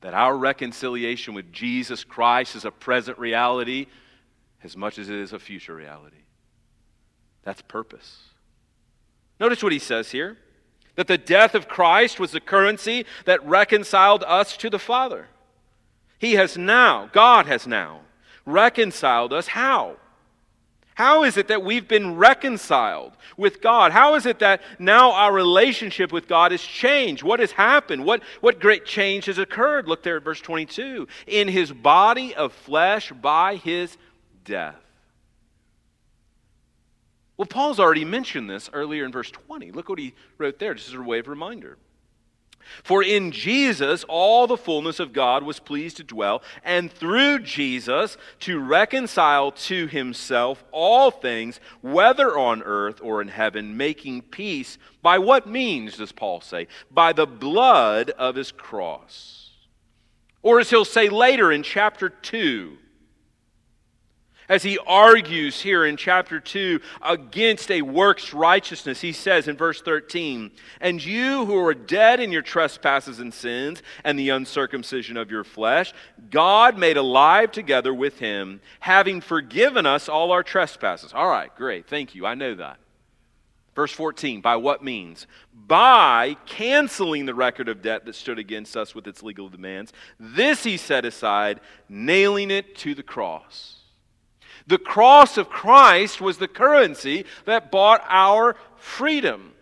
That 0.01 0.13
our 0.13 0.35
reconciliation 0.35 1.33
with 1.33 1.51
Jesus 1.51 2.03
Christ 2.03 2.55
is 2.55 2.65
a 2.65 2.71
present 2.71 3.19
reality 3.19 3.87
as 4.63 4.77
much 4.77 4.97
as 4.97 5.09
it 5.09 5.15
is 5.15 5.33
a 5.33 5.39
future 5.39 5.75
reality. 5.75 6.23
That's 7.43 7.61
purpose. 7.61 8.29
Notice 9.39 9.61
what 9.61 9.73
he 9.73 9.79
says 9.79 10.11
here 10.11 10.37
that 10.95 11.07
the 11.07 11.17
death 11.17 11.55
of 11.55 11.67
Christ 11.67 12.19
was 12.19 12.31
the 12.31 12.39
currency 12.39 13.05
that 13.25 13.45
reconciled 13.45 14.23
us 14.27 14.55
to 14.57 14.69
the 14.69 14.79
Father. 14.79 15.27
He 16.19 16.33
has 16.33 16.57
now, 16.57 17.09
God 17.11 17.47
has 17.47 17.65
now, 17.65 18.01
reconciled 18.45 19.33
us. 19.33 19.47
How? 19.47 19.97
How 20.95 21.23
is 21.23 21.37
it 21.37 21.47
that 21.47 21.63
we've 21.63 21.87
been 21.87 22.15
reconciled 22.17 23.13
with 23.35 23.61
God? 23.61 23.91
How 23.91 24.13
is 24.13 24.27
it 24.27 24.39
that 24.39 24.61
now 24.77 25.11
our 25.11 25.33
relationship 25.33 26.11
with 26.11 26.27
God 26.27 26.51
has 26.51 26.61
changed? 26.61 27.23
What 27.23 27.39
has 27.39 27.51
happened? 27.51 28.05
What, 28.05 28.21
what 28.41 28.59
great 28.59 28.85
change 28.85 29.25
has 29.25 29.39
occurred? 29.39 29.87
Look 29.87 30.03
there 30.03 30.17
at 30.17 30.23
verse 30.23 30.39
22. 30.39 31.07
In 31.25 31.47
his 31.47 31.71
body 31.71 32.35
of 32.35 32.53
flesh 32.53 33.11
by 33.11 33.55
his 33.55 33.97
death. 34.43 34.75
Well, 37.37 37.47
Paul's 37.47 37.79
already 37.79 38.05
mentioned 38.05 38.49
this 38.49 38.69
earlier 38.73 39.05
in 39.05 39.11
verse 39.11 39.31
20. 39.31 39.71
Look 39.71 39.89
what 39.89 39.99
he 39.99 40.13
wrote 40.37 40.59
there, 40.59 40.73
just 40.73 40.89
as 40.89 40.93
a 40.95 41.01
way 41.01 41.19
of 41.19 41.27
reminder. 41.27 41.77
For 42.83 43.03
in 43.03 43.31
Jesus 43.31 44.05
all 44.07 44.47
the 44.47 44.57
fullness 44.57 44.99
of 44.99 45.13
God 45.13 45.43
was 45.43 45.59
pleased 45.59 45.97
to 45.97 46.03
dwell, 46.03 46.41
and 46.63 46.91
through 46.91 47.39
Jesus 47.39 48.17
to 48.41 48.59
reconcile 48.59 49.51
to 49.51 49.87
himself 49.87 50.63
all 50.71 51.11
things, 51.11 51.59
whether 51.81 52.37
on 52.37 52.63
earth 52.63 52.99
or 53.01 53.21
in 53.21 53.27
heaven, 53.27 53.75
making 53.75 54.21
peace. 54.23 54.77
By 55.01 55.17
what 55.17 55.47
means, 55.47 55.97
does 55.97 56.11
Paul 56.11 56.41
say? 56.41 56.67
By 56.89 57.13
the 57.13 57.27
blood 57.27 58.11
of 58.11 58.35
his 58.35 58.51
cross. 58.51 59.51
Or 60.41 60.59
as 60.59 60.69
he'll 60.69 60.85
say 60.85 61.09
later 61.09 61.51
in 61.51 61.63
chapter 61.63 62.09
2, 62.09 62.77
as 64.53 64.61
he 64.61 64.77
argues 64.85 65.59
here 65.59 65.83
in 65.83 65.97
chapter 65.97 66.39
2 66.39 66.79
against 67.01 67.71
a 67.71 67.81
works 67.81 68.35
righteousness, 68.35 69.01
he 69.01 69.11
says 69.11 69.47
in 69.47 69.57
verse 69.57 69.81
13, 69.81 70.51
And 70.79 71.03
you 71.03 71.47
who 71.47 71.57
are 71.57 71.73
dead 71.73 72.19
in 72.19 72.31
your 72.31 72.43
trespasses 72.43 73.19
and 73.19 73.33
sins 73.33 73.81
and 74.03 74.17
the 74.17 74.29
uncircumcision 74.29 75.17
of 75.17 75.31
your 75.31 75.43
flesh, 75.43 75.91
God 76.29 76.77
made 76.77 76.97
alive 76.97 77.51
together 77.51 77.95
with 77.95 78.19
him, 78.19 78.61
having 78.79 79.21
forgiven 79.21 79.87
us 79.87 80.07
all 80.07 80.31
our 80.31 80.43
trespasses. 80.43 81.13
All 81.13 81.27
right, 81.27 81.53
great. 81.55 81.87
Thank 81.87 82.13
you. 82.13 82.27
I 82.27 82.35
know 82.35 82.53
that. 82.53 82.77
Verse 83.73 83.91
14, 83.91 84.41
by 84.41 84.57
what 84.57 84.83
means? 84.83 85.25
By 85.51 86.37
canceling 86.45 87.25
the 87.25 87.33
record 87.33 87.69
of 87.69 87.81
debt 87.81 88.05
that 88.05 88.13
stood 88.13 88.37
against 88.37 88.77
us 88.77 88.93
with 88.93 89.07
its 89.07 89.23
legal 89.23 89.49
demands. 89.49 89.93
This 90.19 90.63
he 90.63 90.77
set 90.77 91.05
aside, 91.05 91.59
nailing 91.89 92.51
it 92.51 92.75
to 92.77 92.93
the 92.93 93.01
cross. 93.01 93.79
The 94.67 94.77
cross 94.77 95.37
of 95.37 95.49
Christ 95.49 96.21
was 96.21 96.37
the 96.37 96.47
currency 96.47 97.25
that 97.45 97.71
bought 97.71 98.03
our 98.07 98.55
freedom. 98.77 99.53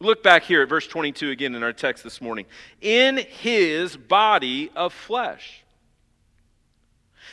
Look 0.00 0.22
back 0.22 0.42
here 0.42 0.62
at 0.62 0.68
verse 0.68 0.86
22 0.86 1.30
again 1.30 1.54
in 1.54 1.62
our 1.62 1.72
text 1.72 2.02
this 2.02 2.20
morning. 2.20 2.46
In 2.80 3.18
his 3.18 3.96
body 3.96 4.70
of 4.74 4.92
flesh. 4.92 5.62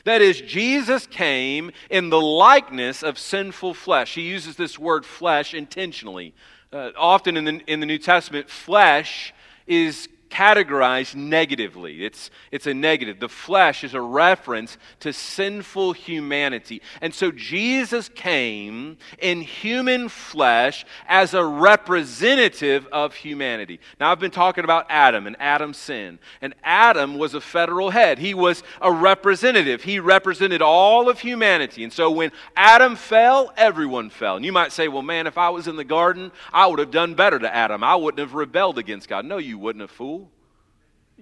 That 0.06 0.22
is, 0.22 0.40
Jesus 0.42 1.08
came 1.08 1.72
in 1.90 2.10
the 2.10 2.22
likeness 2.22 3.04
of 3.04 3.18
sinful 3.18 3.74
flesh. 3.74 4.14
He 4.14 4.22
uses 4.22 4.56
this 4.56 4.80
word 4.80 5.06
flesh 5.06 5.54
intentionally. 5.54 6.34
Uh, 6.72 6.92
often 6.96 7.36
in 7.36 7.46
the, 7.46 7.60
in 7.68 7.80
the 7.80 7.86
New 7.86 7.98
Testament, 7.98 8.50
flesh 8.50 9.34
is 9.66 10.08
categorized 10.30 11.16
negatively. 11.16 12.04
It's, 12.06 12.30
it's 12.52 12.68
a 12.68 12.74
negative. 12.74 13.20
The 13.20 13.30
flesh 13.30 13.84
is 13.84 13.94
a 13.94 14.02
reference 14.02 14.78
to 15.02 15.12
sinful 15.14 15.94
humanity. 15.94 16.82
And 17.02 17.14
so 17.14 17.32
Jesus 17.32 18.10
came 18.10 18.98
in 19.20 19.42
human 19.42 20.10
flesh 20.10 20.86
as 21.08 21.34
a 21.34 21.44
representative 21.44 22.88
of 22.92 23.16
humanity. 23.16 23.80
Now, 24.00 24.12
I've 24.12 24.20
been 24.20 24.32
talking 24.32 24.64
about 24.64 24.86
Adam 24.90 25.28
and 25.28 25.36
Adam's 25.40 25.78
sin. 25.78 26.20
And 26.42 26.54
Adam 26.64 27.18
was 27.18 27.34
a 27.34 27.42
federal 27.42 27.90
head, 27.90 28.20
he 28.20 28.34
was 28.34 28.64
a 28.82 28.92
representative. 28.92 29.84
He 29.84 30.00
represented 30.00 30.62
all 30.62 31.10
of 31.10 31.20
humanity. 31.20 31.84
And 31.84 31.92
so 31.94 32.12
when 32.12 32.32
Adam 32.56 32.96
fell, 32.96 33.54
everyone 33.58 34.10
fell. 34.10 34.36
And 34.36 34.46
you 34.46 34.52
might 34.52 34.72
say, 34.72 34.88
well, 34.88 35.02
man, 35.02 35.28
if 35.28 35.38
I 35.38 35.50
was 35.50 35.68
in 35.68 35.76
the 35.76 35.84
garden, 35.84 36.32
I 36.54 36.68
would 36.68 36.80
have 36.80 36.92
done 36.92 37.14
better 37.14 37.40
to 37.40 37.54
Adam. 37.54 37.84
I 37.84 37.96
wouldn't 37.96 38.20
have 38.20 38.34
rebelled 38.34 38.78
against 38.78 39.08
God. 39.08 39.26
No, 39.26 39.38
you 39.38 39.58
wouldn't 39.58 39.82
have, 39.82 39.90
fool 39.90 40.19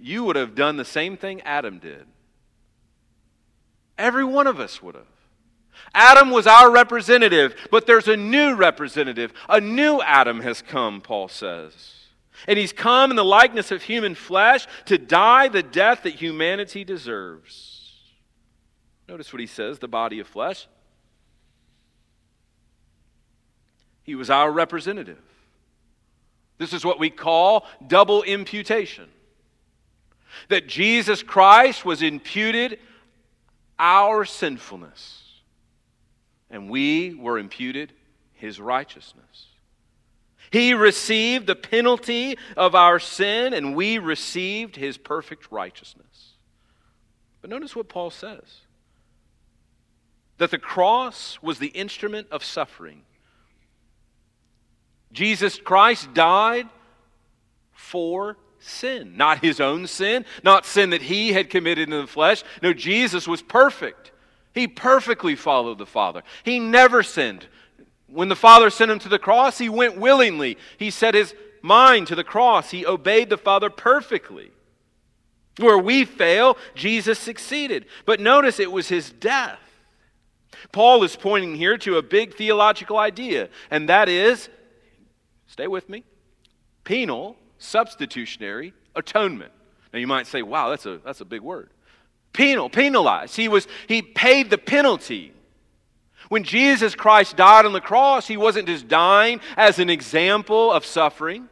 you 0.02 0.24
would 0.24 0.36
have 0.36 0.56
done 0.56 0.78
the 0.78 0.86
same 0.86 1.18
thing 1.18 1.42
Adam 1.42 1.80
did. 1.80 2.06
Every 3.98 4.24
one 4.24 4.48
of 4.48 4.60
us 4.60 4.82
would 4.82 4.96
have. 4.96 5.06
Adam 5.94 6.32
was 6.32 6.48
our 6.48 6.72
representative, 6.72 7.56
but 7.72 7.86
there's 7.86 8.08
a 8.08 8.18
new 8.18 8.56
representative. 8.56 9.34
A 9.50 9.62
new 9.62 10.02
Adam 10.02 10.42
has 10.42 10.62
come, 10.62 11.02
Paul 11.02 11.28
says. 11.28 11.94
And 12.48 12.60
he's 12.60 12.74
come 12.74 13.10
in 13.10 13.16
the 13.16 13.26
likeness 13.26 13.72
of 13.72 13.84
human 13.84 14.16
flesh 14.16 14.68
to 14.86 14.98
die 14.98 15.48
the 15.48 15.64
death 15.64 16.04
that 16.04 16.16
humanity 16.16 16.84
deserves. 16.84 17.78
Notice 19.08 19.32
what 19.32 19.40
he 19.40 19.48
says 19.48 19.80
the 19.80 19.88
body 19.88 20.20
of 20.20 20.28
flesh. 20.28 20.68
He 24.04 24.16
was 24.16 24.30
our 24.30 24.52
representative. 24.52 25.22
This 26.58 26.74
is 26.74 26.86
what 26.86 27.00
we 27.00 27.10
call 27.10 27.66
double 27.86 28.24
imputation 28.24 29.10
that 30.50 30.68
Jesus 30.68 31.24
Christ 31.24 31.86
was 31.86 32.02
imputed 32.02 32.80
our 33.80 34.26
sinfulness, 34.26 35.24
and 36.50 36.70
we 36.70 37.14
were 37.14 37.38
imputed 37.38 37.94
his 38.34 38.60
righteousness. 38.60 39.48
He 40.52 40.74
received 40.74 41.46
the 41.46 41.56
penalty 41.56 42.38
of 42.56 42.74
our 42.74 43.00
sin, 43.00 43.54
and 43.54 43.76
we 43.76 43.98
received 43.98 44.76
his 44.76 44.98
perfect 44.98 45.52
righteousness. 45.52 46.34
But 47.42 47.50
notice 47.50 47.76
what 47.76 47.90
Paul 47.90 48.10
says 48.10 48.62
that 50.38 50.52
the 50.52 50.60
cross 50.60 51.40
was 51.42 51.58
the 51.58 51.68
instrument 51.68 52.28
of 52.30 52.44
suffering. 52.44 53.02
Jesus 55.12 55.58
Christ 55.58 56.14
died 56.14 56.68
for 57.74 58.38
sin. 58.60 59.16
Not 59.16 59.44
his 59.44 59.60
own 59.60 59.88
sin, 59.88 60.26
not 60.44 60.66
sin 60.66 60.90
that 60.92 61.04
he 61.04 61.34
had 61.34 61.50
committed 61.50 61.90
in 61.90 62.00
the 62.00 62.08
flesh. 62.08 62.44
No, 62.62 62.74
Jesus 62.74 63.28
was 63.28 63.42
perfect. 63.42 64.12
He 64.54 64.68
perfectly 64.68 65.36
followed 65.36 65.78
the 65.78 65.86
Father. 65.86 66.24
He 66.44 66.60
never 66.60 67.04
sinned. 67.04 67.48
When 68.08 68.30
the 68.30 68.36
Father 68.36 68.70
sent 68.70 68.92
him 68.92 69.00
to 69.00 69.10
the 69.10 69.20
cross, 69.20 69.58
he 69.58 69.70
went 69.70 69.98
willingly. 69.98 70.58
He 70.78 70.90
set 70.90 71.14
his 71.14 71.36
mind 71.62 72.08
to 72.08 72.16
the 72.16 72.24
cross. 72.24 72.72
He 72.72 72.86
obeyed 72.86 73.30
the 73.30 73.38
Father 73.38 73.70
perfectly. 73.70 74.52
Where 75.58 75.78
we 75.78 76.06
fail, 76.06 76.58
Jesus 76.76 77.20
succeeded. 77.20 77.86
But 78.06 78.20
notice 78.20 78.60
it 78.60 78.72
was 78.72 78.90
his 78.90 79.12
death. 79.12 79.60
Paul 80.72 81.04
is 81.04 81.16
pointing 81.16 81.56
here 81.56 81.78
to 81.80 81.98
a 81.98 82.02
big 82.02 82.36
theological 82.36 82.98
idea, 82.98 83.50
and 83.70 83.90
that 83.90 84.10
is 84.10 84.50
stay 85.48 85.68
with 85.68 85.88
me 85.90 86.04
penal 86.88 87.36
substitutionary 87.58 88.74
atonement. 88.96 89.52
Now 89.94 90.00
you 90.00 90.08
might 90.08 90.28
say, 90.28 90.42
wow, 90.42 90.70
that's 90.70 90.86
a, 90.86 91.00
that's 91.04 91.22
a 91.22 91.26
big 91.26 91.42
word. 91.42 91.70
Penal, 92.34 92.70
penalized. 92.70 93.36
He, 93.36 93.48
was, 93.48 93.68
he 93.88 94.02
paid 94.02 94.50
the 94.50 94.58
penalty. 94.58 95.34
When 96.30 96.44
Jesus 96.44 96.94
Christ 96.94 97.38
died 97.38 97.66
on 97.66 97.74
the 97.74 97.82
cross, 97.82 98.28
he 98.28 98.38
wasn't 98.38 98.68
just 98.68 98.88
dying 98.88 99.40
as 99.56 99.80
an 99.80 99.90
example 99.90 100.72
of 100.72 100.86
suffering. 100.86 101.48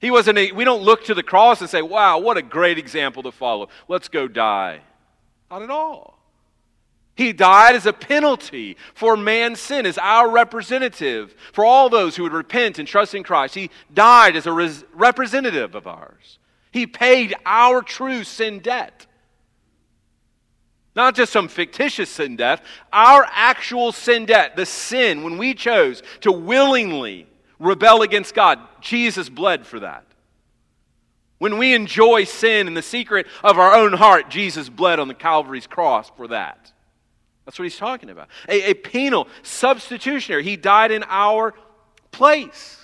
He 0.00 0.10
wasn't 0.10 0.38
a, 0.38 0.50
we 0.52 0.64
don't 0.64 0.82
look 0.82 1.04
to 1.04 1.14
the 1.14 1.22
cross 1.22 1.60
and 1.60 1.70
say, 1.70 1.80
wow, 1.80 2.18
what 2.18 2.36
a 2.36 2.42
great 2.42 2.76
example 2.76 3.22
to 3.22 3.30
follow. 3.30 3.68
Let's 3.86 4.08
go 4.08 4.26
die. 4.26 4.80
Not 5.50 5.62
at 5.62 5.70
all. 5.70 6.18
He 7.14 7.32
died 7.32 7.76
as 7.76 7.84
a 7.84 7.92
penalty 7.92 8.76
for 8.94 9.16
man's 9.16 9.60
sin, 9.60 9.84
as 9.84 9.98
our 9.98 10.30
representative 10.30 11.34
for 11.52 11.64
all 11.64 11.90
those 11.90 12.16
who 12.16 12.22
would 12.22 12.32
repent 12.32 12.78
and 12.78 12.88
trust 12.88 13.14
in 13.14 13.22
Christ. 13.22 13.54
He 13.54 13.70
died 13.92 14.34
as 14.34 14.46
a 14.46 14.52
res- 14.52 14.84
representative 14.94 15.74
of 15.74 15.86
ours. 15.86 16.38
He 16.70 16.86
paid 16.86 17.34
our 17.44 17.82
true 17.82 18.24
sin 18.24 18.60
debt. 18.60 19.06
Not 20.94 21.14
just 21.14 21.32
some 21.32 21.48
fictitious 21.48 22.10
sin 22.10 22.36
debt, 22.36 22.62
our 22.92 23.26
actual 23.30 23.92
sin 23.92 24.26
debt, 24.26 24.56
the 24.56 24.66
sin 24.66 25.22
when 25.22 25.38
we 25.38 25.54
chose 25.54 26.02
to 26.20 26.32
willingly 26.32 27.26
rebel 27.58 28.02
against 28.02 28.34
God. 28.34 28.58
Jesus 28.80 29.28
bled 29.28 29.66
for 29.66 29.80
that. 29.80 30.04
When 31.38 31.58
we 31.58 31.74
enjoy 31.74 32.24
sin 32.24 32.66
in 32.68 32.74
the 32.74 32.82
secret 32.82 33.26
of 33.42 33.58
our 33.58 33.74
own 33.74 33.94
heart, 33.94 34.30
Jesus 34.30 34.68
bled 34.68 34.98
on 34.98 35.08
the 35.08 35.14
Calvary's 35.14 35.66
cross 35.66 36.10
for 36.16 36.28
that. 36.28 36.71
That's 37.44 37.58
what 37.58 37.64
he's 37.64 37.76
talking 37.76 38.10
about. 38.10 38.28
A, 38.48 38.70
a 38.70 38.74
penal, 38.74 39.26
substitutionary. 39.42 40.44
He 40.44 40.56
died 40.56 40.92
in 40.92 41.04
our 41.08 41.54
place. 42.12 42.78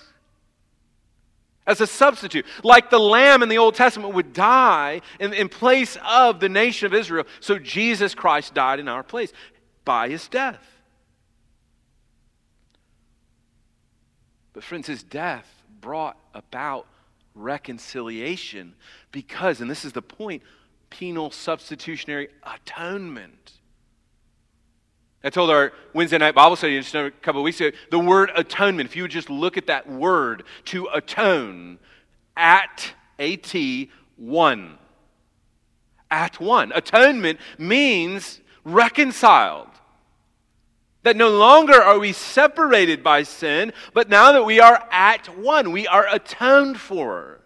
as 1.69 1.81
a 1.81 1.87
substitute. 1.87 2.45
Like 2.63 2.89
the 2.89 2.99
lamb 2.99 3.43
in 3.43 3.49
the 3.49 3.59
Old 3.59 3.75
Testament 3.75 4.15
would 4.15 4.33
die 4.33 5.01
in, 5.19 5.33
in 5.33 5.49
place 5.49 5.97
of 6.03 6.39
the 6.39 6.49
nation 6.49 6.87
of 6.87 6.93
Israel, 6.93 7.25
so 7.39 7.59
Jesus 7.59 8.15
Christ 8.15 8.53
died 8.53 8.79
in 8.79 8.87
our 8.87 9.03
place 9.03 9.31
by 9.85 10.09
his 10.09 10.27
death. 10.27 10.65
But, 14.53 14.63
friends, 14.63 14.87
his 14.87 15.03
death 15.03 15.47
brought 15.79 16.17
about 16.33 16.87
reconciliation 17.35 18.73
because, 19.11 19.61
and 19.61 19.69
this 19.69 19.85
is 19.85 19.93
the 19.93 20.01
point, 20.01 20.41
penal 20.89 21.29
substitutionary 21.29 22.29
atonement. 22.43 23.58
I 25.23 25.29
told 25.29 25.49
our 25.49 25.73
Wednesday 25.93 26.17
night 26.17 26.33
Bible 26.33 26.55
study 26.55 26.79
just 26.79 26.95
a 26.95 27.11
couple 27.21 27.41
of 27.41 27.45
weeks 27.45 27.59
ago 27.59 27.75
the 27.91 27.99
word 27.99 28.31
atonement, 28.35 28.89
if 28.89 28.95
you 28.95 29.01
would 29.03 29.11
just 29.11 29.29
look 29.29 29.57
at 29.57 29.67
that 29.67 29.89
word 29.89 30.43
to 30.65 30.87
atone, 30.93 31.77
at, 32.37 32.93
A 33.17 33.35
T, 33.35 33.91
one. 34.15 34.77
At 36.09 36.39
one. 36.39 36.71
Atonement 36.73 37.39
means 37.57 38.39
reconciled. 38.63 39.67
That 41.03 41.17
no 41.17 41.29
longer 41.29 41.81
are 41.81 41.99
we 41.99 42.13
separated 42.13 43.03
by 43.03 43.23
sin, 43.23 43.73
but 43.93 44.09
now 44.09 44.31
that 44.33 44.43
we 44.43 44.59
are 44.59 44.87
at 44.91 45.27
one, 45.37 45.71
we 45.71 45.87
are 45.87 46.07
atoned 46.09 46.79
for. 46.79 47.38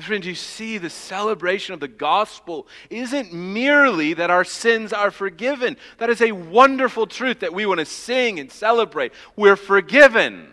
Friends, 0.00 0.26
you 0.26 0.34
see, 0.34 0.78
the 0.78 0.90
celebration 0.90 1.72
of 1.72 1.78
the 1.78 1.86
gospel 1.86 2.66
isn't 2.90 3.32
merely 3.32 4.14
that 4.14 4.28
our 4.28 4.42
sins 4.42 4.92
are 4.92 5.12
forgiven. 5.12 5.76
That 5.98 6.10
is 6.10 6.20
a 6.20 6.32
wonderful 6.32 7.06
truth 7.06 7.40
that 7.40 7.54
we 7.54 7.64
want 7.64 7.78
to 7.78 7.86
sing 7.86 8.40
and 8.40 8.50
celebrate. 8.50 9.12
We're 9.36 9.54
forgiven. 9.54 10.48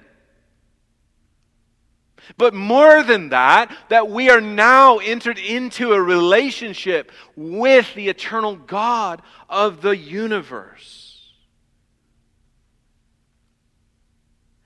But 2.38 2.54
more 2.54 3.02
than 3.02 3.30
that, 3.30 3.76
that 3.90 4.10
we 4.10 4.30
are 4.30 4.42
now 4.42 5.00
entered 5.00 5.40
into 5.40 5.94
a 5.94 6.02
relationship 6.02 7.12
with 7.36 7.92
the 7.96 8.10
eternal 8.10 8.56
God 8.56 9.24
of 9.50 9.82
the 9.82 9.98
universe. 9.98 11.34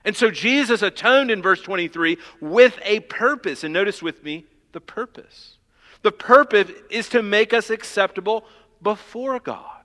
And 0.04 0.14
so 0.14 0.30
Jesus 0.30 0.82
atoned 0.82 1.30
in 1.30 1.40
verse 1.40 1.62
23 1.62 2.18
with 2.42 2.78
a 2.84 3.00
purpose. 3.00 3.64
And 3.64 3.72
notice 3.72 4.02
with 4.02 4.22
me, 4.22 4.44
the 4.72 4.80
purpose. 4.80 5.58
The 6.02 6.12
purpose 6.12 6.70
is 6.90 7.08
to 7.10 7.22
make 7.22 7.52
us 7.52 7.70
acceptable 7.70 8.44
before 8.82 9.40
God. 9.40 9.76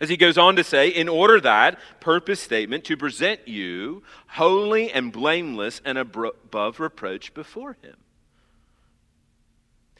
As 0.00 0.08
he 0.08 0.16
goes 0.16 0.38
on 0.38 0.56
to 0.56 0.64
say, 0.64 0.88
in 0.88 1.08
order 1.10 1.40
that, 1.40 1.78
purpose 2.00 2.40
statement, 2.40 2.84
to 2.84 2.96
present 2.96 3.46
you 3.46 4.02
holy 4.28 4.90
and 4.90 5.12
blameless 5.12 5.82
and 5.84 5.98
above 5.98 6.80
reproach 6.80 7.34
before 7.34 7.76
him. 7.82 7.96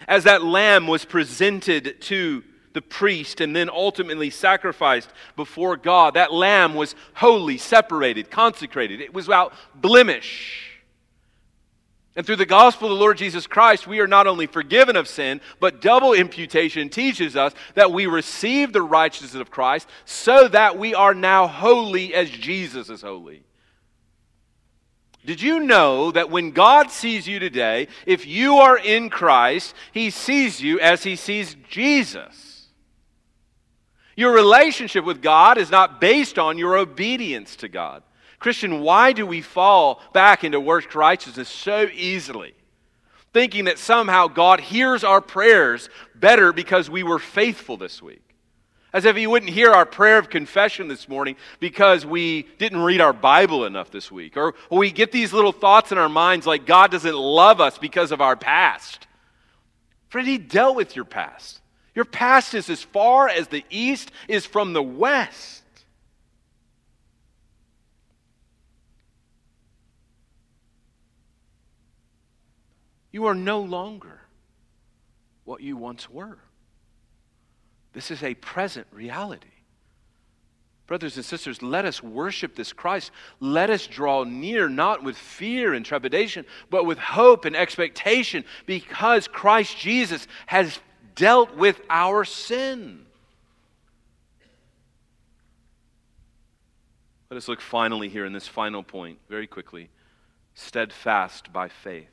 As 0.08 0.24
that 0.24 0.42
lamb 0.42 0.86
was 0.86 1.04
presented 1.04 2.00
to 2.02 2.42
the 2.72 2.80
priest 2.80 3.42
and 3.42 3.54
then 3.54 3.68
ultimately 3.68 4.30
sacrificed 4.30 5.10
before 5.36 5.76
God, 5.76 6.14
that 6.14 6.32
lamb 6.32 6.74
was 6.74 6.94
holy, 7.14 7.58
separated, 7.58 8.30
consecrated. 8.30 9.02
It 9.02 9.12
was 9.12 9.26
without 9.26 9.52
blemish. 9.74 10.69
And 12.16 12.26
through 12.26 12.36
the 12.36 12.46
gospel 12.46 12.88
of 12.88 12.98
the 12.98 13.00
Lord 13.00 13.18
Jesus 13.18 13.46
Christ, 13.46 13.86
we 13.86 14.00
are 14.00 14.06
not 14.06 14.26
only 14.26 14.46
forgiven 14.46 14.96
of 14.96 15.06
sin, 15.06 15.40
but 15.60 15.80
double 15.80 16.12
imputation 16.12 16.88
teaches 16.88 17.36
us 17.36 17.54
that 17.74 17.92
we 17.92 18.06
receive 18.06 18.72
the 18.72 18.82
righteousness 18.82 19.40
of 19.40 19.50
Christ 19.50 19.88
so 20.04 20.48
that 20.48 20.76
we 20.76 20.92
are 20.94 21.14
now 21.14 21.46
holy 21.46 22.12
as 22.12 22.28
Jesus 22.28 22.90
is 22.90 23.02
holy. 23.02 23.44
Did 25.24 25.40
you 25.40 25.60
know 25.60 26.10
that 26.10 26.30
when 26.30 26.50
God 26.50 26.90
sees 26.90 27.28
you 27.28 27.38
today, 27.38 27.88
if 28.06 28.26
you 28.26 28.56
are 28.56 28.78
in 28.78 29.10
Christ, 29.10 29.74
he 29.92 30.10
sees 30.10 30.60
you 30.60 30.80
as 30.80 31.02
he 31.04 31.14
sees 31.14 31.56
Jesus? 31.68 32.66
Your 34.16 34.32
relationship 34.32 35.04
with 35.04 35.22
God 35.22 35.58
is 35.58 35.70
not 35.70 36.00
based 36.00 36.38
on 36.38 36.58
your 36.58 36.76
obedience 36.76 37.54
to 37.56 37.68
God. 37.68 38.02
Christian, 38.40 38.80
why 38.80 39.12
do 39.12 39.26
we 39.26 39.42
fall 39.42 40.00
back 40.12 40.42
into 40.44 40.58
works 40.58 40.94
righteousness 40.94 41.48
so 41.48 41.88
easily? 41.92 42.54
Thinking 43.32 43.66
that 43.66 43.78
somehow 43.78 44.26
God 44.26 44.60
hears 44.60 45.04
our 45.04 45.20
prayers 45.20 45.88
better 46.14 46.52
because 46.52 46.90
we 46.90 47.02
were 47.02 47.18
faithful 47.18 47.76
this 47.76 48.02
week. 48.02 48.22
As 48.92 49.04
if 49.04 49.14
He 49.14 49.26
wouldn't 49.26 49.52
hear 49.52 49.70
our 49.70 49.86
prayer 49.86 50.18
of 50.18 50.30
confession 50.30 50.88
this 50.88 51.08
morning 51.08 51.36
because 51.60 52.04
we 52.04 52.48
didn't 52.58 52.80
read 52.80 53.00
our 53.00 53.12
Bible 53.12 53.66
enough 53.66 53.90
this 53.90 54.10
week. 54.10 54.36
Or, 54.36 54.54
we 54.70 54.90
get 54.90 55.12
these 55.12 55.32
little 55.32 55.52
thoughts 55.52 55.92
in 55.92 55.98
our 55.98 56.08
minds 56.08 56.46
like 56.46 56.66
God 56.66 56.90
doesn't 56.90 57.14
love 57.14 57.60
us 57.60 57.78
because 57.78 58.10
of 58.10 58.20
our 58.20 58.36
past. 58.36 59.06
Friend, 60.08 60.26
He 60.26 60.38
dealt 60.38 60.74
with 60.74 60.96
your 60.96 61.04
past. 61.04 61.60
Your 61.94 62.06
past 62.06 62.54
is 62.54 62.70
as 62.70 62.82
far 62.82 63.28
as 63.28 63.48
the 63.48 63.64
east 63.68 64.10
is 64.28 64.46
from 64.46 64.72
the 64.72 64.82
west. 64.82 65.59
You 73.12 73.26
are 73.26 73.34
no 73.34 73.60
longer 73.60 74.20
what 75.44 75.60
you 75.60 75.76
once 75.76 76.08
were. 76.08 76.38
This 77.92 78.10
is 78.10 78.22
a 78.22 78.34
present 78.34 78.86
reality. 78.92 79.48
Brothers 80.86 81.16
and 81.16 81.24
sisters, 81.24 81.62
let 81.62 81.84
us 81.84 82.02
worship 82.02 82.56
this 82.56 82.72
Christ. 82.72 83.12
Let 83.38 83.70
us 83.70 83.86
draw 83.86 84.24
near, 84.24 84.68
not 84.68 85.04
with 85.04 85.16
fear 85.16 85.72
and 85.72 85.84
trepidation, 85.84 86.44
but 86.68 86.84
with 86.84 86.98
hope 86.98 87.44
and 87.44 87.54
expectation, 87.54 88.44
because 88.66 89.28
Christ 89.28 89.78
Jesus 89.78 90.26
has 90.46 90.80
dealt 91.14 91.56
with 91.56 91.80
our 91.88 92.24
sin. 92.24 93.06
Let 97.30 97.36
us 97.36 97.46
look 97.46 97.60
finally 97.60 98.08
here 98.08 98.24
in 98.24 98.32
this 98.32 98.48
final 98.48 98.82
point, 98.82 99.18
very 99.28 99.46
quickly. 99.46 99.90
Steadfast 100.54 101.52
by 101.52 101.68
faith. 101.68 102.10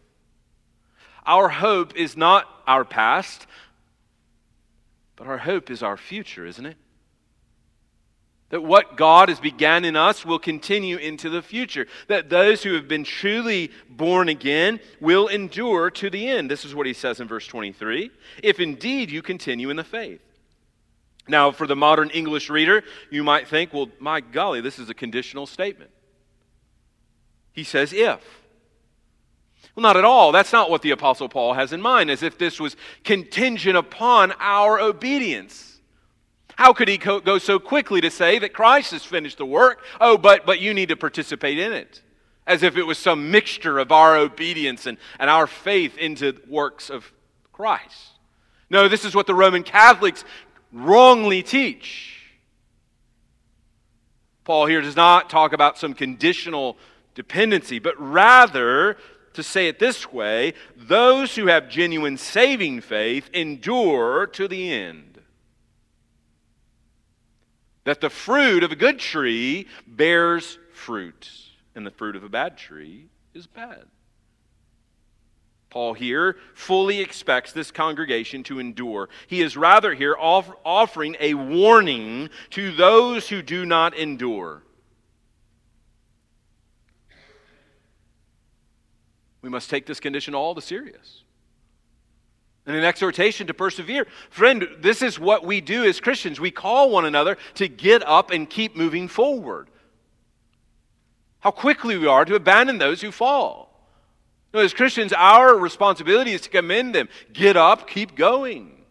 Our 1.28 1.50
hope 1.50 1.96
is 1.96 2.16
not 2.16 2.48
our 2.66 2.86
past, 2.86 3.46
but 5.18 5.28
our 5.28 5.38
hope 5.38 5.70
is 5.70 5.84
our 5.84 5.98
future, 5.98 6.46
isn't 6.46 6.66
it? 6.66 6.78
That 8.50 8.64
what 8.64 8.96
God 8.96 9.28
has 9.28 9.42
began 9.42 9.84
in 9.84 9.98
us 9.98 10.26
will 10.26 10.40
continue 10.40 10.96
into 10.96 11.30
the 11.30 11.42
future. 11.42 11.86
That 12.08 12.30
those 12.30 12.64
who 12.64 12.76
have 12.76 12.88
been 12.88 13.04
truly 13.04 13.72
born 13.90 14.30
again 14.30 14.80
will 15.02 15.28
endure 15.28 15.92
to 15.92 16.10
the 16.10 16.30
end. 16.30 16.50
This 16.50 16.64
is 16.64 16.74
what 16.74 16.86
he 16.86 16.94
says 16.94 17.20
in 17.20 17.28
verse 17.28 17.46
23 17.46 18.10
if 18.42 18.62
indeed 18.62 19.12
you 19.12 19.22
continue 19.22 19.70
in 19.70 19.76
the 19.76 19.84
faith. 19.84 20.22
Now, 21.28 21.52
for 21.52 21.68
the 21.68 21.76
modern 21.76 22.10
English 22.12 22.50
reader, 22.50 22.84
you 23.10 23.22
might 23.22 23.50
think, 23.50 23.74
well, 23.74 23.90
my 24.00 24.22
golly, 24.22 24.62
this 24.62 24.80
is 24.80 24.90
a 24.90 24.94
conditional 24.94 25.46
statement. 25.46 25.92
He 27.52 27.66
says, 27.66 27.92
if. 27.92 28.22
Well, 29.78 29.84
not 29.84 29.96
at 29.96 30.06
all. 30.06 30.32
That's 30.32 30.52
not 30.52 30.72
what 30.72 30.82
the 30.82 30.90
Apostle 30.90 31.30
Paul 31.30 31.54
has 31.54 31.72
in 31.72 31.84
mind, 31.84 32.10
as 32.10 32.24
if 32.24 32.40
this 32.40 32.60
was 32.60 32.76
contingent 33.04 33.78
upon 33.78 34.34
our 34.40 34.80
obedience. 34.80 35.80
How 36.56 36.74
could 36.74 36.88
he 36.88 36.98
go 36.98 37.38
so 37.38 37.60
quickly 37.60 38.02
to 38.02 38.10
say 38.10 38.40
that 38.40 38.54
Christ 38.54 38.90
has 38.90 39.06
finished 39.06 39.38
the 39.38 39.46
work? 39.46 39.84
Oh, 40.02 40.18
but, 40.18 40.48
but 40.48 40.60
you 40.60 40.74
need 40.74 40.90
to 40.90 40.96
participate 40.96 41.60
in 41.60 41.74
it. 41.74 42.02
As 42.48 42.64
if 42.64 42.76
it 42.76 42.88
was 42.88 42.98
some 42.98 43.30
mixture 43.30 43.78
of 43.78 43.92
our 43.92 44.18
obedience 44.18 44.88
and, 44.88 44.98
and 45.20 45.30
our 45.30 45.46
faith 45.46 45.96
into 46.00 46.34
works 46.50 46.90
of 46.90 47.14
Christ. 47.54 48.14
No, 48.72 48.88
this 48.88 49.06
is 49.06 49.14
what 49.14 49.28
the 49.28 49.36
Roman 49.36 49.62
Catholics 49.62 50.26
wrongly 50.74 51.44
teach. 51.44 52.24
Paul 54.44 54.66
here 54.66 54.82
does 54.82 54.96
not 54.96 55.30
talk 55.30 55.54
about 55.54 55.78
some 55.78 55.94
conditional 55.94 56.80
dependency, 57.14 57.78
but 57.78 57.94
rather 58.00 58.98
to 59.38 59.44
say 59.44 59.68
it 59.68 59.78
this 59.78 60.12
way 60.12 60.54
those 60.76 61.36
who 61.36 61.46
have 61.46 61.70
genuine 61.70 62.18
saving 62.18 62.82
faith 62.82 63.30
endure 63.34 64.26
to 64.26 64.48
the 64.48 64.72
end. 64.72 65.22
That 67.84 68.02
the 68.02 68.10
fruit 68.10 68.64
of 68.64 68.72
a 68.72 68.76
good 68.76 68.98
tree 68.98 69.68
bears 69.86 70.58
fruit, 70.74 71.30
and 71.76 71.86
the 71.86 71.92
fruit 71.92 72.16
of 72.16 72.24
a 72.24 72.30
bad 72.30 72.58
tree 72.58 73.10
is 73.36 73.46
bad. 73.46 73.86
Paul 75.70 75.94
here 75.94 76.38
fully 76.56 77.00
expects 77.00 77.52
this 77.52 77.70
congregation 77.70 78.42
to 78.44 78.58
endure. 78.58 79.08
He 79.28 79.42
is 79.42 79.56
rather 79.56 79.94
here 79.94 80.16
off- 80.18 80.50
offering 80.66 81.16
a 81.20 81.36
warning 81.36 82.32
to 82.52 82.72
those 82.72 83.30
who 83.30 83.44
do 83.44 83.68
not 83.68 83.96
endure. 83.96 84.64
We 89.48 89.52
must 89.52 89.70
take 89.70 89.86
this 89.86 90.02
condition 90.02 90.36
all 90.36 90.54
the 90.54 90.62
serious. 90.62 91.24
And 92.66 92.76
an 92.76 92.84
exhortation 92.84 93.48
to 93.48 93.54
persevere. 93.54 94.06
Friend, 94.30 94.68
this 94.82 95.02
is 95.02 95.18
what 95.18 95.46
we 95.46 95.62
do 95.62 95.86
as 95.86 96.02
Christians. 96.02 96.38
We 96.38 96.52
call 96.52 96.90
one 96.90 97.06
another 97.06 97.38
to 97.54 97.70
get 97.70 98.06
up 98.06 98.30
and 98.30 98.50
keep 98.50 98.76
moving 98.76 99.08
forward. 99.08 99.70
how 101.40 101.52
quickly 101.52 101.98
we 101.98 102.08
are 102.08 102.26
to 102.26 102.36
abandon 102.36 102.78
those 102.78 103.00
who 103.00 103.10
fall. 103.10 103.88
You 104.52 104.60
know, 104.60 104.66
as 104.66 104.74
Christians, 104.74 105.14
our 105.14 105.56
responsibility 105.56 106.34
is 106.34 106.42
to 106.42 106.50
commend 106.50 106.94
them. 106.94 107.08
Get 107.32 107.56
up, 107.56 107.88
keep 107.90 108.18
going. 108.18 108.84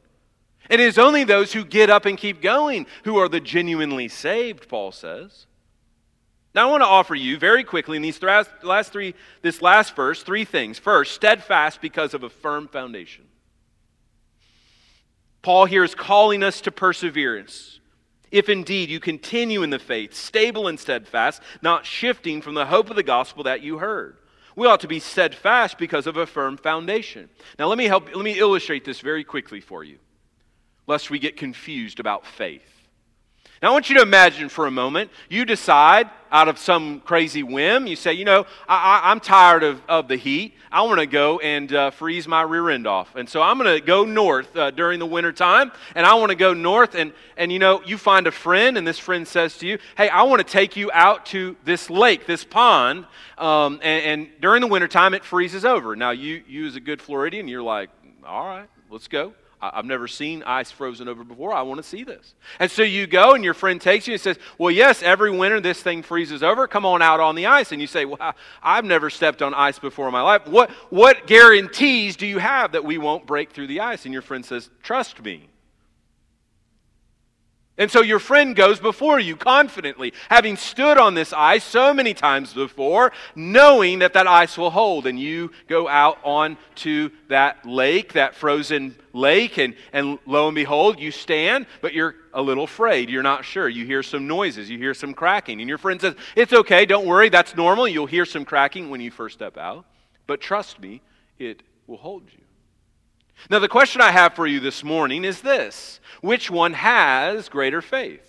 And 0.71 0.81
It 0.81 0.87
is 0.87 0.97
only 0.97 1.25
those 1.25 1.53
who 1.53 1.67
get 1.67 1.91
up 1.91 2.07
and 2.07 2.17
keep 2.17 2.41
going 2.41 2.87
who 3.05 3.19
are 3.19 3.29
the 3.29 3.41
genuinely 3.41 4.09
saved, 4.09 4.71
Paul 4.71 4.91
says. 4.91 5.45
Now, 6.57 6.69
I 6.69 6.71
want 6.71 6.83
to 6.83 6.89
offer 6.89 7.15
you 7.15 7.37
very 7.39 7.65
quickly 7.65 7.97
in 7.97 8.03
these 8.03 8.23
last 8.23 8.91
three, 8.91 9.15
this 9.43 9.61
last 9.61 9.95
verse, 9.95 10.23
three 10.23 10.47
things. 10.47 10.79
First, 10.79 11.15
steadfast 11.15 11.83
because 11.83 12.15
of 12.15 12.23
a 12.23 12.31
firm 12.31 12.67
foundation. 12.67 13.25
Paul 15.43 15.67
here 15.67 15.85
is 15.85 15.95
calling 15.95 16.43
us 16.43 16.63
to 16.63 16.73
perseverance. 16.73 17.79
If 18.31 18.49
indeed 18.49 18.89
you 18.89 19.01
continue 19.01 19.63
in 19.63 19.69
the 19.69 19.79
faith, 19.79 20.15
stable 20.15 20.67
and 20.67 20.81
steadfast, 20.81 21.43
not 21.61 21.85
shifting 21.85 22.41
from 22.41 22.55
the 22.55 22.67
hope 22.67 22.89
of 22.89 22.97
the 22.97 23.03
gospel 23.03 23.45
that 23.45 23.61
you 23.61 23.77
heard. 23.77 24.17
We 24.57 24.67
ought 24.67 24.81
to 24.81 24.89
be 24.89 24.99
steadfast 24.99 25.77
because 25.77 26.07
of 26.07 26.17
a 26.17 26.27
firm 26.27 26.57
foundation. 26.57 27.29
Now 27.59 27.67
let 27.67 27.77
me 27.77 27.85
help 27.85 28.07
let 28.17 28.25
me 28.25 28.39
illustrate 28.39 28.87
this 28.87 29.01
very 29.01 29.25
quickly 29.25 29.61
for 29.61 29.85
you, 29.85 29.99
lest 30.87 31.11
we 31.11 31.19
get 31.19 31.37
confused 31.37 32.01
about 32.01 32.25
faith. 32.25 32.76
Now, 33.63 33.71
I 33.71 33.73
want 33.73 33.89
you 33.89 33.97
to 33.97 34.03
imagine 34.03 34.51
for 34.51 34.67
a 34.67 34.71
moment 34.71 35.11
you 35.31 35.47
decide 35.47 36.11
out 36.31 36.49
of 36.49 36.59
some 36.59 37.01
crazy 37.01 37.43
whim, 37.43 37.87
you 37.87 37.97
say, 37.97 38.13
you 38.13 38.27
know, 38.27 38.45
I, 38.69 39.11
am 39.11 39.21
tired 39.21 39.63
of, 39.63 39.81
of 39.89 40.09
the 40.09 40.17
heat. 40.17 40.55
I 40.71 40.83
want 40.83 41.01
to 41.01 41.07
go 41.07 41.39
and 41.39 41.73
uh, 41.73 41.91
freeze 41.91 42.29
my 42.29 42.43
rear 42.43 42.69
end 42.69 42.87
off. 42.87 43.15
And 43.17 43.27
so 43.27 43.41
I'm 43.41 43.57
going 43.57 43.81
to 43.81 43.85
go 43.85 44.05
north 44.05 44.55
uh, 44.55 44.71
during 44.73 44.99
the 44.99 45.07
winter 45.07 45.33
time, 45.33 45.73
and 45.95 46.05
I 46.05 46.15
want 46.15 46.31
to 46.31 46.37
go 46.37 46.53
north. 46.53 46.95
And, 46.95 47.15
and, 47.39 47.51
you 47.51 47.59
know, 47.59 47.83
you 47.83 47.97
find 47.97 48.27
a 48.27 48.33
friend, 48.33 48.77
and 48.77 48.87
this 48.87 48.99
friend 48.99 49.27
says 49.27 49.57
to 49.59 49.67
you, 49.67 49.79
hey, 49.97 50.11
I 50.11 50.25
want 50.25 50.47
to 50.47 50.53
take 50.53 50.77
you 50.77 50.91
out 50.93 51.25
to 51.27 51.57
this 51.65 51.89
lake, 51.89 52.27
this 52.27 52.45
pond, 52.45 53.07
um, 53.39 53.81
and, 53.83 54.05
and 54.05 54.29
during 54.41 54.61
the 54.61 54.69
winter 54.69 54.89
time, 54.89 55.15
it 55.15 55.25
freezes 55.25 55.65
over. 55.65 55.97
Now, 55.97 56.11
you, 56.11 56.43
you 56.47 56.67
as 56.67 56.77
a 56.77 56.81
good 56.81 57.01
Floridian, 57.01 57.49
you're 57.49 57.63
like, 57.63 57.89
all 58.27 58.47
right, 58.47 58.69
let's 58.91 59.09
go. 59.09 59.33
I've 59.61 59.85
never 59.87 60.07
seen 60.07 60.43
ice 60.43 60.71
frozen 60.71 61.09
over 61.09 61.25
before. 61.25 61.53
I 61.53 61.63
want 61.63 61.79
to 61.79 61.89
see 61.89 62.05
this. 62.05 62.35
And 62.59 62.71
so 62.71 62.83
you 62.83 63.07
go, 63.07 63.35
and 63.35 63.43
your 63.43 63.55
friend 63.55 63.81
takes 63.81 64.07
you 64.07 64.13
and 64.13 64.21
says, 64.21 64.39
Well, 64.59 64.71
yes, 64.71 65.03
every 65.03 65.31
winter 65.31 65.61
this 65.61 65.83
thing 65.83 66.03
freezes 66.03 66.43
over. 66.43 66.69
Come 66.69 66.85
on 66.85 67.01
out 67.01 67.21
on 67.21 67.35
the 67.35 67.47
ice. 67.47 67.73
And 67.73 67.81
you 67.81 67.87
say, 67.87 68.05
Well, 68.05 68.35
I've 68.63 68.85
never 68.85 69.09
stepped 69.09 69.43
on 69.43 69.55
ice 69.55 69.79
before 69.79 70.07
in 70.07 70.13
my 70.13 70.21
life. 70.21 70.47
What, 70.47 70.71
what 70.91 71.27
guarantees 71.27 72.17
do 72.17 72.27
you 72.27 72.39
have 72.39 72.73
that 72.73 72.85
we 72.85 72.99
won't 72.99 73.27
break 73.27 73.53
through 73.53 73.69
the 73.69 73.81
ice? 73.81 74.05
And 74.05 74.13
your 74.13 74.23
friend 74.23 74.45
says, 74.45 74.69
Trust 74.83 75.23
me. 75.25 75.49
And 77.79 77.91
so 77.91 78.01
your 78.01 78.19
friend 78.19 78.57
goes 78.57 78.81
before 78.81 79.21
you 79.21 79.37
confidently, 79.37 80.15
having 80.31 80.57
stood 80.57 80.97
on 80.97 81.13
this 81.13 81.35
ice 81.35 81.63
so 81.63 81.93
many 81.93 82.15
times 82.15 82.55
before, 82.55 83.13
knowing 83.35 83.99
that 83.99 84.15
that 84.15 84.27
ice 84.27 84.57
will 84.57 84.71
hold. 84.71 85.07
And 85.07 85.21
you 85.21 85.51
go 85.69 85.87
out 85.87 86.19
onto 86.25 87.11
that 87.29 87.67
lake, 87.67 88.15
that 88.15 88.35
frozen 88.35 88.97
lake, 89.13 89.59
and, 89.59 89.75
and 89.93 90.19
lo 90.25 90.49
and 90.49 90.55
behold, 90.55 90.99
you 90.99 91.11
stand, 91.11 91.67
but 91.83 91.93
you're 91.93 92.15
a 92.33 92.41
little 92.41 92.65
afraid. 92.65 93.11
You're 93.11 93.23
not 93.23 93.45
sure. 93.45 93.69
You 93.69 93.85
hear 93.85 94.03
some 94.03 94.27
noises, 94.27 94.71
you 94.71 94.79
hear 94.79 94.95
some 94.95 95.13
cracking. 95.13 95.61
And 95.61 95.69
your 95.69 95.79
friend 95.79 96.01
says, 96.01 96.15
It's 96.35 96.55
okay, 96.55 96.87
don't 96.87 97.07
worry, 97.07 97.29
that's 97.29 97.55
normal. 97.55 97.87
You'll 97.87 98.07
hear 98.07 98.25
some 98.25 98.47
cracking 98.47 98.89
when 98.89 99.03
you 99.03 99.11
first 99.11 99.35
step 99.35 99.59
out. 99.59 99.85
But 100.27 100.41
trust 100.41 100.81
me, 100.81 101.03
it 101.39 101.63
will 101.87 101.99
hold 101.99 102.23
you. 102.33 102.46
Now, 103.51 103.59
the 103.59 103.69
question 103.69 104.01
I 104.01 104.11
have 104.11 104.35
for 104.35 104.47
you 104.47 104.61
this 104.61 104.83
morning 104.83 105.25
is 105.25 105.41
this 105.41 106.01
Which 106.21 106.51
one 106.51 106.73
has 106.75 107.49
greater 107.49 107.83
faith? 107.83 108.23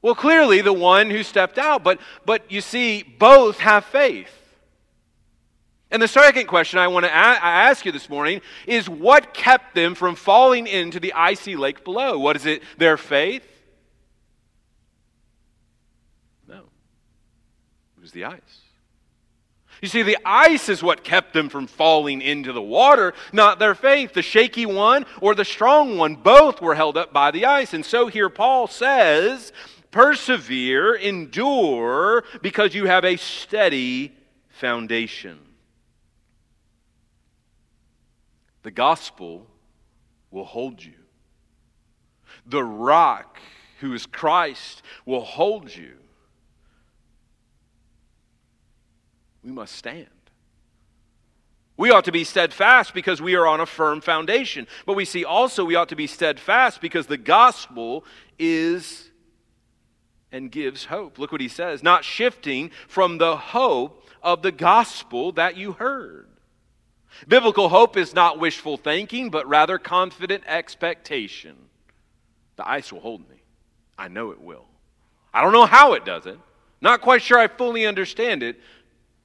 Well, 0.00 0.16
clearly 0.16 0.62
the 0.62 0.72
one 0.72 1.10
who 1.10 1.22
stepped 1.22 1.58
out, 1.58 1.84
but, 1.84 2.00
but 2.26 2.50
you 2.50 2.60
see, 2.60 3.02
both 3.02 3.58
have 3.60 3.84
faith. 3.84 4.36
And 5.92 6.02
the 6.02 6.08
second 6.08 6.46
question 6.46 6.78
I 6.78 6.88
want 6.88 7.04
to 7.04 7.14
ask 7.14 7.84
you 7.84 7.92
this 7.92 8.08
morning 8.08 8.40
is 8.66 8.88
what 8.88 9.34
kept 9.34 9.74
them 9.74 9.94
from 9.94 10.16
falling 10.16 10.66
into 10.66 10.98
the 10.98 11.12
icy 11.12 11.54
lake 11.54 11.84
below? 11.84 12.18
What 12.18 12.34
is 12.34 12.46
it? 12.46 12.62
Their 12.78 12.96
faith? 12.96 13.46
No. 16.48 16.62
It 17.98 18.00
was 18.00 18.12
the 18.12 18.24
ice. 18.24 18.61
You 19.82 19.88
see, 19.88 20.02
the 20.02 20.18
ice 20.24 20.68
is 20.68 20.80
what 20.80 21.02
kept 21.02 21.34
them 21.34 21.48
from 21.48 21.66
falling 21.66 22.22
into 22.22 22.52
the 22.52 22.62
water, 22.62 23.14
not 23.32 23.58
their 23.58 23.74
faith. 23.74 24.12
The 24.12 24.22
shaky 24.22 24.64
one 24.64 25.04
or 25.20 25.34
the 25.34 25.44
strong 25.44 25.98
one, 25.98 26.14
both 26.14 26.62
were 26.62 26.76
held 26.76 26.96
up 26.96 27.12
by 27.12 27.32
the 27.32 27.44
ice. 27.44 27.74
And 27.74 27.84
so 27.84 28.06
here 28.06 28.30
Paul 28.30 28.68
says, 28.68 29.52
persevere, 29.90 30.94
endure, 30.94 32.22
because 32.42 32.76
you 32.76 32.86
have 32.86 33.04
a 33.04 33.16
steady 33.16 34.14
foundation. 34.50 35.40
The 38.62 38.70
gospel 38.70 39.48
will 40.30 40.44
hold 40.44 40.84
you. 40.84 40.94
The 42.46 42.62
rock, 42.62 43.40
who 43.80 43.94
is 43.94 44.06
Christ, 44.06 44.82
will 45.04 45.24
hold 45.24 45.74
you. 45.74 45.94
We 49.44 49.50
must 49.50 49.74
stand. 49.74 50.08
We 51.76 51.90
ought 51.90 52.04
to 52.04 52.12
be 52.12 52.24
steadfast 52.24 52.94
because 52.94 53.20
we 53.20 53.34
are 53.34 53.46
on 53.46 53.60
a 53.60 53.66
firm 53.66 54.00
foundation. 54.00 54.66
But 54.86 54.94
we 54.94 55.04
see 55.04 55.24
also 55.24 55.64
we 55.64 55.74
ought 55.74 55.88
to 55.88 55.96
be 55.96 56.06
steadfast 56.06 56.80
because 56.80 57.06
the 57.06 57.16
gospel 57.16 58.04
is 58.38 59.10
and 60.30 60.50
gives 60.50 60.84
hope. 60.86 61.18
Look 61.18 61.32
what 61.32 61.40
he 61.40 61.48
says 61.48 61.82
not 61.82 62.04
shifting 62.04 62.70
from 62.88 63.18
the 63.18 63.36
hope 63.36 64.08
of 64.22 64.42
the 64.42 64.52
gospel 64.52 65.32
that 65.32 65.56
you 65.56 65.72
heard. 65.72 66.28
Biblical 67.28 67.68
hope 67.68 67.96
is 67.96 68.14
not 68.14 68.38
wishful 68.38 68.76
thinking, 68.76 69.30
but 69.30 69.46
rather 69.46 69.78
confident 69.78 70.44
expectation. 70.46 71.56
The 72.56 72.68
ice 72.68 72.92
will 72.92 73.00
hold 73.00 73.28
me. 73.28 73.36
I 73.98 74.08
know 74.08 74.30
it 74.30 74.40
will. 74.40 74.64
I 75.34 75.42
don't 75.42 75.52
know 75.52 75.66
how 75.66 75.92
it 75.92 76.04
does 76.04 76.26
it. 76.26 76.38
Not 76.80 77.00
quite 77.00 77.22
sure 77.22 77.38
I 77.38 77.48
fully 77.48 77.86
understand 77.86 78.42
it, 78.42 78.58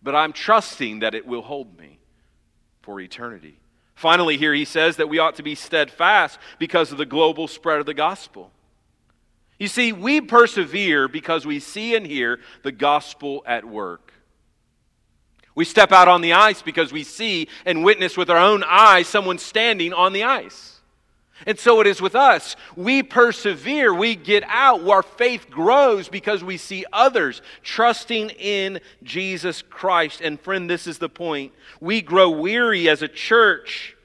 but 0.02 0.16
I'm 0.16 0.34
trusting 0.34 1.00
that 1.00 1.16
it 1.16 1.26
will 1.26 1.42
hold 1.42 1.78
me 1.78 2.00
for 2.82 3.00
eternity. 3.00 3.60
Finally, 3.96 4.38
here 4.38 4.54
he 4.54 4.66
says 4.66 4.98
that 4.98 5.10
we 5.10 5.20
ought 5.20 5.36
to 5.36 5.44
be 5.44 5.56
steadfast 5.56 6.40
because 6.60 6.92
of 6.92 6.98
the 6.98 7.06
global 7.06 7.48
spread 7.48 7.80
of 7.80 7.86
the 7.86 7.94
gospel. 7.94 8.52
You 9.60 9.68
see, 9.68 9.92
we 9.92 10.22
persevere 10.22 11.08
because 11.08 11.46
we 11.46 11.60
see 11.60 11.96
and 11.96 12.06
hear 12.06 12.40
the 12.62 12.72
gospel 12.72 13.44
at 13.46 13.66
work. 13.66 14.14
We 15.56 15.66
step 15.66 15.92
out 15.92 16.08
on 16.08 16.22
the 16.22 16.34
ice 16.34 16.62
because 16.62 16.94
we 16.94 17.04
see 17.04 17.48
and 17.66 17.84
witness 17.84 18.16
with 18.16 18.30
our 18.30 18.38
own 18.38 18.64
eyes 18.64 19.08
someone 19.08 19.40
standing 19.40 19.94
on 19.94 20.14
the 20.14 20.24
ice. 20.24 20.77
And 21.46 21.60
so 21.60 21.82
it 21.82 21.88
is 21.88 22.02
with 22.02 22.16
us. 22.16 22.56
We 22.76 23.04
persevere, 23.04 23.94
we 23.94 24.16
get 24.16 24.44
out, 24.48 24.88
our 24.88 25.04
faith 25.04 25.50
grows 25.50 26.10
because 26.10 26.44
we 26.44 26.58
see 26.58 26.86
others 26.92 27.42
trusting 27.64 28.32
in 28.32 28.80
Jesus 29.04 29.62
Christ. 29.62 30.22
And 30.22 30.40
friend, 30.40 30.70
this 30.70 30.88
is 30.88 30.98
the 30.98 31.10
point. 31.10 31.54
We 31.80 32.02
grow 32.02 32.30
weary 32.30 32.90
as 32.90 33.02
a 33.02 33.08
church, 33.08 33.96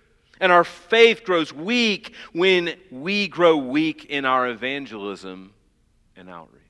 and 0.41 0.53
our 0.53 0.65
faith 0.65 1.25
grows 1.25 1.53
weak 1.53 2.15
when 2.33 2.75
we 2.91 3.29
grow 3.29 3.57
weak 3.57 4.05
in 4.07 4.25
our 4.25 4.49
evangelism 4.49 5.53
and 6.17 6.29
outreach. 6.29 6.62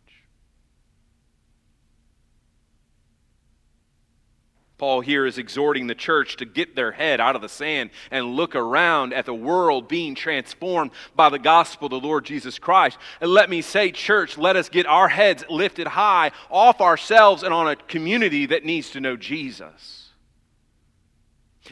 Paul 4.83 5.01
here 5.01 5.27
is 5.27 5.39
exhorting 5.39 5.87
the 5.87 5.95
church 5.95 6.39
to 6.39 6.45
get 6.45 6.75
their 6.75 6.91
head 6.91 7.21
out 7.21 7.37
of 7.37 7.41
the 7.41 7.49
sand 7.49 7.91
and 8.11 8.35
look 8.35 8.57
around 8.57 9.13
at 9.15 9.27
the 9.27 9.33
world 9.33 9.87
being 9.87 10.17
transformed 10.17 10.91
by 11.15 11.29
the 11.29 11.39
gospel 11.39 11.87
of 11.87 11.93
the 11.93 12.01
Lord 12.01 12.25
Jesus 12.25 12.59
Christ. 12.59 12.99
And 13.21 13.31
let 13.31 13.49
me 13.49 13.63
say, 13.63 13.93
church, 13.93 14.37
let 14.37 14.57
us 14.57 14.69
get 14.69 14.87
our 14.87 15.07
heads 15.07 15.45
lifted 15.49 15.87
high 15.87 16.33
off 16.51 16.81
ourselves 16.81 17.45
and 17.45 17.55
on 17.55 17.69
a 17.69 17.77
community 17.77 18.47
that 18.47 18.65
needs 18.65 18.91
to 18.91 19.01
know 19.01 19.17
Jesus. 19.17 20.02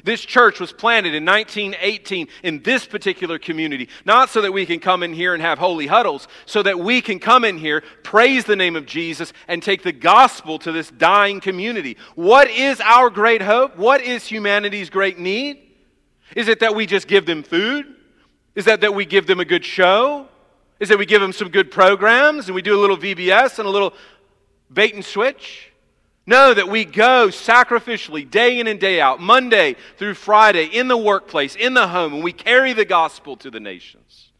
This 0.05 0.21
church 0.21 0.61
was 0.61 0.73
planted 0.73 1.15
in 1.15 1.25
1918 1.25 2.29
in 2.45 2.63
this 2.63 2.87
particular 2.87 3.41
community, 3.41 3.89
not 4.05 4.31
so 4.31 4.41
that 4.43 4.53
we 4.53 4.65
can 4.65 4.79
come 4.79 5.03
in 5.03 5.13
here 5.13 5.35
and 5.35 5.43
have 5.43 5.59
holy 5.59 5.89
huddles, 5.89 6.29
so 6.47 6.63
that 6.63 6.79
we 6.79 7.01
can 7.01 7.19
come 7.19 7.45
in 7.45 7.59
here, 7.59 7.83
praise 8.05 8.45
the 8.45 8.55
name 8.55 8.77
of 8.77 8.87
Jesus, 8.87 9.33
and 9.49 9.61
take 9.61 9.83
the 9.83 9.93
gospel 9.93 10.61
to 10.61 10.71
this 10.71 10.91
dying 10.93 11.41
community. 11.41 11.97
What 12.15 12.49
is 12.49 12.81
our 12.81 13.11
great 13.11 13.43
hope? 13.43 13.77
What 13.77 14.01
is 14.01 14.25
humanity's 14.27 14.91
great 14.91 15.19
need? 15.19 15.59
Is 16.37 16.47
it 16.47 16.61
that 16.61 16.77
we 16.77 16.87
just 16.87 17.09
give 17.09 17.27
them 17.27 17.43
food? 17.43 17.85
Is 18.55 18.67
that 18.67 18.83
that 18.83 18.95
we 18.95 19.05
give 19.05 19.27
them 19.27 19.41
a 19.41 19.45
good 19.45 19.65
show? 19.65 20.29
Is 20.79 20.89
that 20.91 20.99
we 20.99 21.07
give 21.07 21.21
them 21.21 21.33
some 21.33 21.49
good 21.49 21.73
programs 21.73 22.47
and 22.47 22.55
we 22.55 22.63
do 22.63 22.79
a 22.79 22.81
little 22.81 22.97
VBS 22.97 23.59
and 23.59 23.67
a 23.67 23.71
little 23.71 23.93
bait 24.73 24.95
and 24.95 25.05
switch? 25.05 25.70
No, 26.27 26.55
that 26.55 26.69
we 26.69 26.85
go 26.85 27.29
sacrificially 27.29 28.31
day 28.31 28.61
in 28.61 28.67
and 28.67 28.79
day 28.79 29.01
out, 29.01 29.21
Monday 29.21 29.75
through 29.97 30.15
Friday, 30.15 30.67
in 30.67 30.87
the 30.87 30.97
workplace, 30.97 31.57
in 31.57 31.75
the 31.75 31.89
home, 31.89 32.15
and 32.15 32.23
we 32.23 32.33
carry 32.33 32.73
the 32.73 32.85
gospel 32.85 33.37
to 33.39 33.51
the 33.51 33.61
nations. 33.61 34.31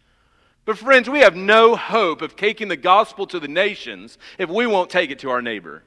But, 0.65 0.79
friends, 0.79 1.09
we 1.09 1.21
have 1.21 1.35
no 1.35 1.75
hope 1.75 2.23
of 2.23 2.37
taking 2.37 2.69
the 2.69 2.77
gospel 2.77 3.27
to 3.29 3.41
the 3.41 3.49
nations 3.49 4.19
if 4.39 4.49
we 4.49 4.67
won't 4.67 4.91
take 4.91 5.11
it 5.11 5.19
to 5.21 5.31
our 5.31 5.43
neighbor. 5.43 5.83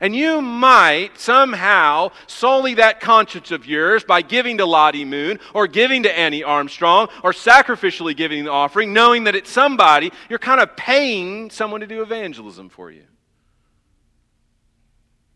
And 0.00 0.14
you 0.14 0.42
might 0.42 1.18
somehow 1.18 2.10
sully 2.26 2.74
that 2.74 3.00
conscience 3.00 3.50
of 3.50 3.64
yours 3.64 4.04
by 4.04 4.22
giving 4.22 4.58
to 4.58 4.66
Lottie 4.66 5.04
Moon 5.04 5.40
or 5.54 5.66
giving 5.66 6.02
to 6.02 6.18
Annie 6.18 6.44
Armstrong 6.44 7.08
or 7.22 7.32
sacrificially 7.32 8.14
giving 8.14 8.44
the 8.44 8.50
offering, 8.50 8.92
knowing 8.92 9.24
that 9.24 9.34
it's 9.34 9.50
somebody, 9.50 10.12
you're 10.28 10.38
kind 10.38 10.60
of 10.60 10.76
paying 10.76 11.48
someone 11.48 11.80
to 11.80 11.86
do 11.86 12.02
evangelism 12.02 12.68
for 12.68 12.90
you. 12.90 13.04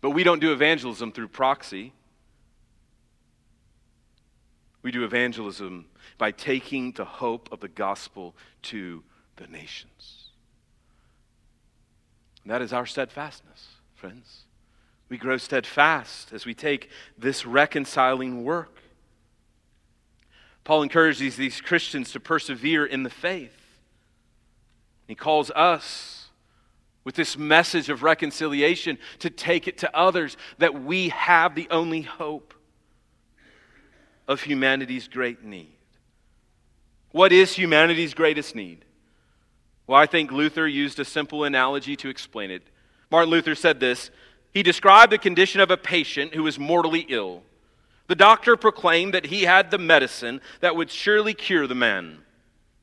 But 0.00 0.10
we 0.10 0.22
don't 0.24 0.40
do 0.40 0.52
evangelism 0.52 1.12
through 1.12 1.28
proxy. 1.28 1.92
We 4.82 4.92
do 4.92 5.04
evangelism 5.04 5.86
by 6.18 6.30
taking 6.30 6.92
the 6.92 7.04
hope 7.04 7.48
of 7.50 7.60
the 7.60 7.68
gospel 7.68 8.34
to 8.62 9.02
the 9.36 9.46
nations. 9.46 10.30
And 12.42 12.52
that 12.52 12.62
is 12.62 12.72
our 12.72 12.86
steadfastness, 12.86 13.68
friends. 13.94 14.44
We 15.08 15.18
grow 15.18 15.36
steadfast 15.36 16.32
as 16.32 16.46
we 16.46 16.54
take 16.54 16.90
this 17.16 17.44
reconciling 17.44 18.44
work. 18.44 18.78
Paul 20.64 20.82
encourages 20.82 21.36
these 21.36 21.60
Christians 21.60 22.12
to 22.12 22.20
persevere 22.20 22.84
in 22.84 23.02
the 23.02 23.10
faith. 23.10 23.80
He 25.06 25.14
calls 25.14 25.50
us 25.52 26.17
with 27.08 27.14
this 27.14 27.38
message 27.38 27.88
of 27.88 28.02
reconciliation 28.02 28.98
to 29.18 29.30
take 29.30 29.66
it 29.66 29.78
to 29.78 29.96
others 29.96 30.36
that 30.58 30.82
we 30.82 31.08
have 31.08 31.54
the 31.54 31.66
only 31.70 32.02
hope 32.02 32.52
of 34.28 34.42
humanity's 34.42 35.08
great 35.08 35.42
need. 35.42 35.72
What 37.12 37.32
is 37.32 37.54
humanity's 37.54 38.12
greatest 38.12 38.54
need? 38.54 38.84
Well, 39.86 39.98
I 39.98 40.04
think 40.04 40.30
Luther 40.30 40.68
used 40.68 40.98
a 40.98 41.04
simple 41.06 41.44
analogy 41.44 41.96
to 41.96 42.10
explain 42.10 42.50
it. 42.50 42.62
Martin 43.10 43.30
Luther 43.30 43.54
said 43.54 43.80
this 43.80 44.10
He 44.52 44.62
described 44.62 45.10
the 45.10 45.16
condition 45.16 45.62
of 45.62 45.70
a 45.70 45.78
patient 45.78 46.34
who 46.34 46.42
was 46.42 46.58
mortally 46.58 47.06
ill. 47.08 47.42
The 48.08 48.16
doctor 48.16 48.54
proclaimed 48.54 49.14
that 49.14 49.24
he 49.24 49.44
had 49.44 49.70
the 49.70 49.78
medicine 49.78 50.42
that 50.60 50.76
would 50.76 50.90
surely 50.90 51.32
cure 51.32 51.66
the 51.66 51.74
man. 51.74 52.18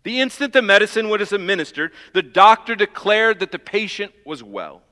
The 0.06 0.22
instant 0.22 0.54
the 0.54 0.62
medicine 0.62 1.10
was 1.10 1.32
administered, 1.32 1.92
the 2.14 2.22
doctor 2.22 2.76
declared 2.76 3.40
that 3.40 3.52
the 3.52 3.58
patient 3.58 4.14
was 4.24 4.44
well. 4.44 4.84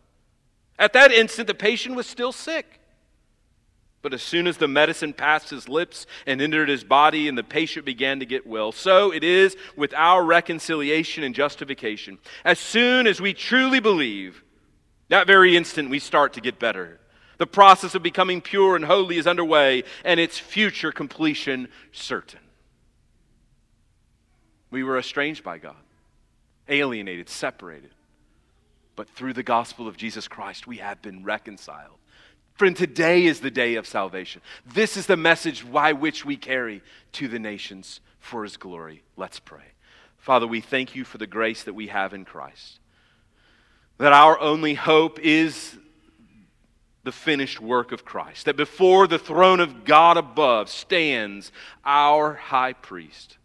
At 0.80 0.94
that 0.94 1.12
instant, 1.12 1.48
the 1.48 1.54
patient 1.54 1.96
was 1.96 2.08
still 2.08 2.32
sick. 2.32 2.80
But 4.02 4.16
as 4.16 4.24
soon 4.24 4.48
as 4.48 4.58
the 4.58 4.68
medicine 4.68 5.14
passed 5.14 5.52
his 5.52 5.70
lips 5.70 6.08
and 6.26 6.42
entered 6.42 6.68
his 6.68 6.84
body, 6.84 7.28
and 7.28 7.38
the 7.38 7.44
patient 7.44 7.86
began 7.86 8.22
to 8.22 8.26
get 8.26 8.48
well, 8.48 8.72
so 8.72 9.14
it 9.14 9.24
is 9.24 9.56
with 9.78 9.94
our 9.94 10.26
reconciliation 10.26 11.24
and 11.24 11.36
justification. 11.36 12.18
As 12.44 12.58
soon 12.58 13.06
as 13.06 13.22
we 13.22 13.36
truly 13.36 13.80
believe, 13.80 14.44
that 15.10 15.28
very 15.28 15.56
instant 15.56 15.92
we 15.92 16.00
start 16.00 16.34
to 16.34 16.42
get 16.42 16.58
better. 16.58 17.00
The 17.38 17.46
process 17.46 17.94
of 17.94 18.02
becoming 18.02 18.42
pure 18.42 18.76
and 18.76 18.84
holy 18.84 19.20
is 19.20 19.28
underway, 19.28 19.84
and 20.04 20.20
its 20.20 20.40
future 20.40 20.92
completion 20.92 21.68
certain. 21.92 22.40
We 24.74 24.84
were 24.84 24.98
estranged 24.98 25.44
by 25.44 25.60
God, 25.60 25.76
alienated, 26.68 27.30
separated. 27.30 27.92
But 28.96 29.08
through 29.08 29.34
the 29.34 29.44
gospel 29.44 29.88
of 29.88 29.98
Jesus 29.98 30.28
Christ, 30.28 30.68
we 30.68 30.78
have 30.78 31.02
been 31.02 31.24
reconciled 31.24 31.98
Friend, 32.56 32.78
today 32.78 33.26
is 33.26 33.40
the 33.40 33.50
day 33.50 33.76
of 33.76 33.88
salvation. 33.88 34.42
This 34.66 34.96
is 34.96 35.08
the 35.08 35.18
message 35.18 35.70
by 35.72 35.94
which 35.94 36.24
we 36.24 36.38
carry 36.38 36.84
to 37.14 37.28
the 37.28 37.40
nations 37.40 38.00
for 38.20 38.44
his 38.44 38.58
glory. 38.58 39.02
Let's 39.18 39.40
pray. 39.40 39.74
Father, 40.20 40.46
we 40.46 40.62
thank 40.62 40.96
you 40.96 41.04
for 41.04 41.18
the 41.18 41.26
grace 41.26 41.64
that 41.64 41.74
we 41.74 41.88
have 41.88 42.14
in 42.14 42.26
Christ. 42.26 42.80
That 43.98 44.14
our 44.14 44.40
only 44.40 44.76
hope 44.76 45.20
is 45.20 45.76
the 47.04 47.12
finished 47.12 47.60
work 47.60 47.92
of 47.92 48.06
Christ. 48.06 48.46
That 48.46 48.56
before 48.56 49.08
the 49.08 49.20
throne 49.20 49.60
of 49.60 49.84
God 49.84 50.18
above 50.18 50.70
stands 50.70 51.52
our 51.84 52.36
high 52.36 52.74
priest 52.74 53.38